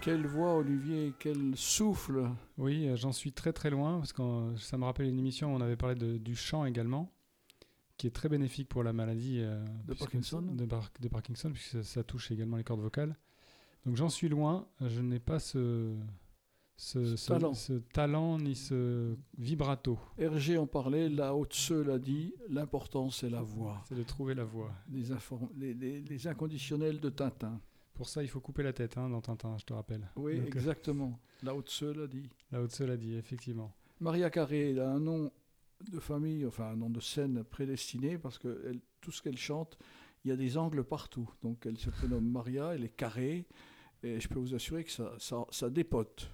[0.00, 2.30] Quelle voix, Olivier, quel souffle.
[2.56, 5.52] Oui, euh, j'en suis très très loin parce que euh, ça me rappelle une émission
[5.52, 7.12] où on avait parlé de- du chant également,
[7.96, 11.70] qui est très bénéfique pour la maladie euh, De Parkinson de, Par- de Parkinson, puisque
[11.70, 13.16] ça, ça touche également les cordes vocales.
[13.84, 15.94] Donc j'en suis loin, je n'ai pas ce,
[16.76, 17.52] ce, Ce talent.
[17.54, 19.98] ce talent ni ce vibrato.
[20.16, 23.82] Hergé en parlait, la haute Tse l'a dit, l'important c'est la voix.
[23.88, 24.72] C'est de trouver la voix.
[24.90, 27.60] Les, inform- les, les- les inconditionnels de Tintin.
[27.98, 30.08] Pour ça, il faut couper la tête hein, dans Tintin, je te rappelle.
[30.14, 31.18] Oui, Donc, euh, exactement.
[31.42, 32.30] La haute Tse l'a dit.
[32.52, 33.74] La haute l'a dit, effectivement.
[33.98, 35.32] Maria Carré, elle a un nom
[35.90, 39.76] de famille, enfin un nom de scène prédestiné parce que elle- tout ce qu'elle chante,
[40.24, 41.28] il y a des angles partout.
[41.42, 43.48] Donc elle se prénomme Maria, elle est carrée
[44.04, 46.30] et je peux vous assurer que ça, ça, ça dépote.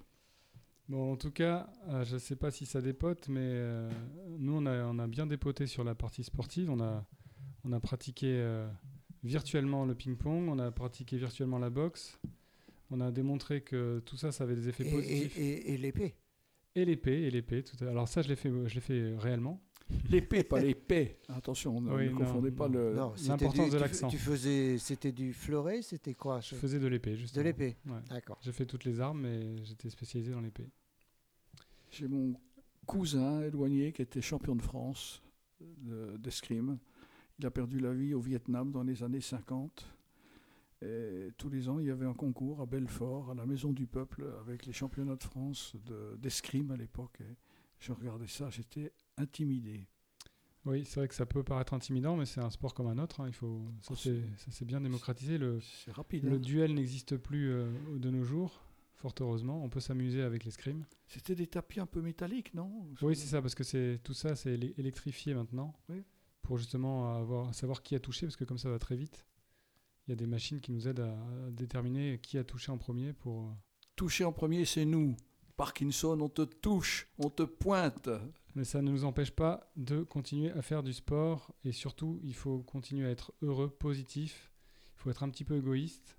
[0.87, 3.89] Bon, en tout cas, euh, je ne sais pas si ça dépote, mais euh,
[4.37, 6.69] nous, on a, on a bien dépoté sur la partie sportive.
[6.69, 7.03] On a,
[7.63, 8.69] on a pratiqué euh,
[9.25, 12.17] virtuellement le ping-pong, on a pratiqué virtuellement la boxe.
[12.91, 15.37] On a démontré que tout ça, ça avait des effets Et, positifs.
[15.37, 16.15] et- et- et l'épée.
[16.75, 17.63] Et l'épée, et l'épée.
[17.63, 19.61] tout à- Alors ça, je l'ai fait, je l'ai fait réellement.
[20.09, 21.19] L'épée, pas l'épée.
[21.29, 22.73] Attention, ne, Oui, ne non, confondez pas non.
[22.73, 22.93] le.
[22.95, 24.07] Non, c'était L'importance du- de l'accent.
[24.07, 27.43] Tu faisais, c'était du fleuret, c'était quoi Je faisais de l'épée, justement.
[27.43, 27.75] De l'épée.
[27.85, 27.99] Ouais.
[28.09, 28.39] D'accord.
[28.41, 30.69] J'ai fait toutes les armes, mais j'étais spécialisé dans l'épée.
[31.91, 32.33] J'ai mon
[32.85, 35.21] cousin éloigné qui était champion de France
[35.59, 36.77] de- d'escrime.
[37.39, 39.91] Il a perdu la vie au Vietnam dans les années 50.
[40.81, 43.87] Et tous les ans, il y avait un concours à Belfort, à la Maison du
[43.87, 47.19] Peuple, avec les championnats de France de- d'escrime à l'époque.
[47.79, 49.87] Je regardais ça, j'étais intimidé.
[50.65, 53.21] Oui, c'est vrai que ça peut paraître intimidant, mais c'est un sport comme un autre.
[53.21, 53.27] hein.
[53.27, 55.37] Il faut, ça s'est s'est bien démocratisé.
[55.37, 55.59] Le,
[56.35, 56.39] hein.
[56.39, 58.63] duel n'existe plus euh, de nos jours,
[58.95, 59.63] fort heureusement.
[59.63, 60.83] On peut s'amuser avec l'escrime.
[61.07, 62.87] C'était des tapis un peu métalliques, non?
[63.01, 66.03] Oui, c'est ça, parce que c'est tout ça, c'est électrifié maintenant, Oui.
[66.45, 69.25] Pour justement avoir, savoir qui a touché, parce que comme ça va très vite,
[70.07, 71.11] il y a des machines qui nous aident à,
[71.47, 73.47] à déterminer qui a touché en premier pour.
[73.47, 73.51] euh,
[73.95, 75.15] Toucher en premier, c'est nous.
[75.57, 78.09] Parkinson, on te touche, on te pointe.
[78.55, 82.35] Mais ça ne nous empêche pas de continuer à faire du sport et surtout, il
[82.35, 84.51] faut continuer à être heureux, positif.
[84.97, 86.17] Il faut être un petit peu égoïste.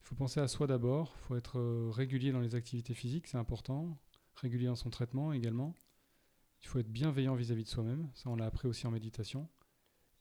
[0.00, 1.12] Il faut penser à soi d'abord.
[1.16, 3.98] Il faut être euh, régulier dans les activités physiques, c'est important.
[4.36, 5.74] régulier dans son traitement également.
[6.62, 8.08] Il faut être bienveillant vis-à-vis de soi-même.
[8.14, 9.48] Ça, on l'a appris aussi en méditation.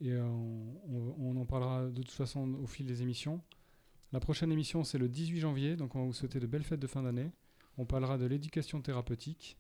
[0.01, 3.41] Et euh, on, on- on en parlera de toute façon au fil des émissions.
[4.13, 5.75] La prochaine émission, c'est le 18 janvier.
[5.75, 7.31] Donc, on va vous souhaiter de belles fêtes de fin d'année.
[7.77, 9.57] On parlera de l'éducation thérapeutique.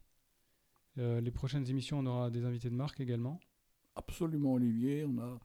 [0.97, 3.39] Euh, les prochaines émissions, on aura des invités de marque également.
[3.95, 5.05] Absolument, Olivier.
[5.05, 5.39] On a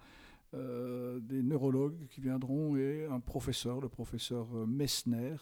[0.55, 5.37] euh, des neurologues qui viendront et un professeur, le professeur Messner,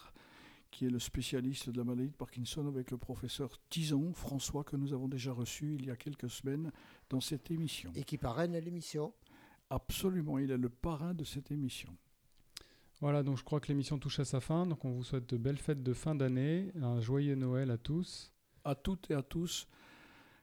[0.71, 4.77] qui est le spécialiste de la maladie de Parkinson, avec le professeur Tison, François, que
[4.77, 6.71] nous avons déjà reçu il y a quelques semaines
[7.09, 7.91] dans cette émission.
[7.97, 9.13] Et qui parraine l'émission.
[9.71, 11.97] Absolument, il est le parrain de cette émission.
[13.01, 14.67] Voilà, donc je crois que l'émission touche à sa fin.
[14.67, 18.33] Donc, on vous souhaite de belles fêtes de fin d'année, un joyeux Noël à tous.
[18.65, 19.67] À toutes et à tous,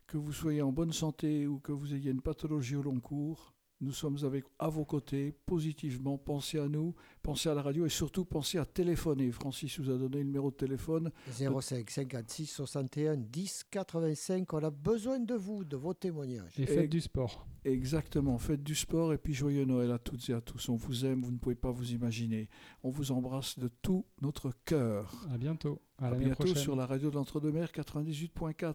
[0.08, 3.54] que vous soyez en bonne santé ou que vous ayez une pathologie au long cours,
[3.80, 6.18] nous sommes avec, à vos côtés, positivement.
[6.18, 9.32] Pensez à nous, pensez à la radio et surtout pensez à téléphoner.
[9.32, 11.12] Francis vous a donné le numéro de téléphone.
[11.32, 14.52] 05 56 61 10 85.
[14.52, 16.60] On a besoin de vous, de vos témoignages.
[16.60, 17.46] Et faites du sport.
[17.70, 20.70] Exactement, faites du sport et puis joyeux Noël à toutes et à tous.
[20.70, 22.48] On vous aime, vous ne pouvez pas vous imaginer.
[22.82, 25.14] On vous embrasse de tout notre cœur.
[25.34, 25.82] À bientôt.
[25.98, 26.56] À À, bientôt prochaine.
[26.56, 28.74] sur la radio de l'Entre-deux-Mers 98.4.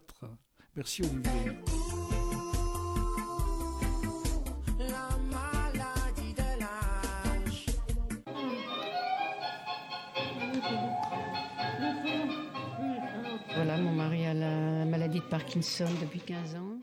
[0.75, 1.53] Merci Olivier.
[4.77, 7.65] La maladie de l'âge.
[13.55, 16.77] Voilà, mon mari a la maladie de Parkinson depuis 15 ans.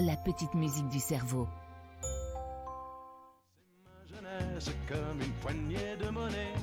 [0.00, 1.46] La petite musique du cerveau.
[4.08, 6.54] jeunesse comme une poignée de monnaie.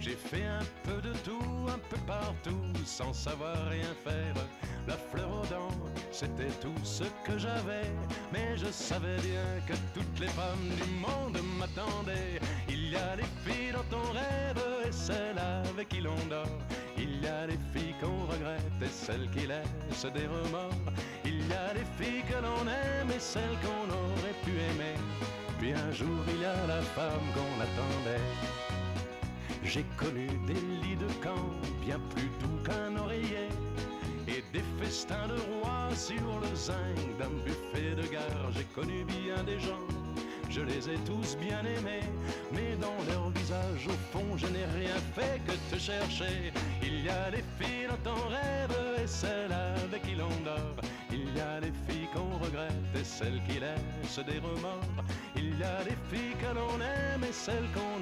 [0.00, 4.34] J'ai fait un peu de tout, un peu partout, sans savoir rien faire.
[4.88, 5.76] La fleur aux dents,
[6.10, 7.90] c'était tout ce que j'avais.
[8.32, 12.40] Mais je savais bien que toutes les femmes du monde m'attendaient.
[12.70, 16.58] Il y a les filles dans ton rêve et celles avec qui l'on dort.
[16.96, 20.92] Il y a les filles qu'on regrette et celles qui laissent des remords.
[21.44, 24.96] Il y a les filles que l'on aime et celles qu'on aurait pu aimer.
[25.58, 28.26] Puis un jour il y a la femme qu'on attendait.
[29.64, 31.50] J'ai connu des lits de camp
[31.84, 33.48] bien plus doux qu'un oreiller
[34.28, 38.50] et des festins de rois sur le zinc d'un buffet de gare.
[38.56, 39.86] J'ai connu bien des gens,
[40.52, 42.06] je les ai tous bien aimés,
[42.52, 46.52] mais dans leur visage au fond je n'ai rien fait que te chercher.
[46.82, 50.76] Il y a les filles dans ton rêve et celles avec qui l'on dort.
[51.10, 55.04] Il y a les filles qu'on regrette et celles qui laissent des remords.
[55.36, 58.00] Il y a les filles que l'on aime et celles qu'on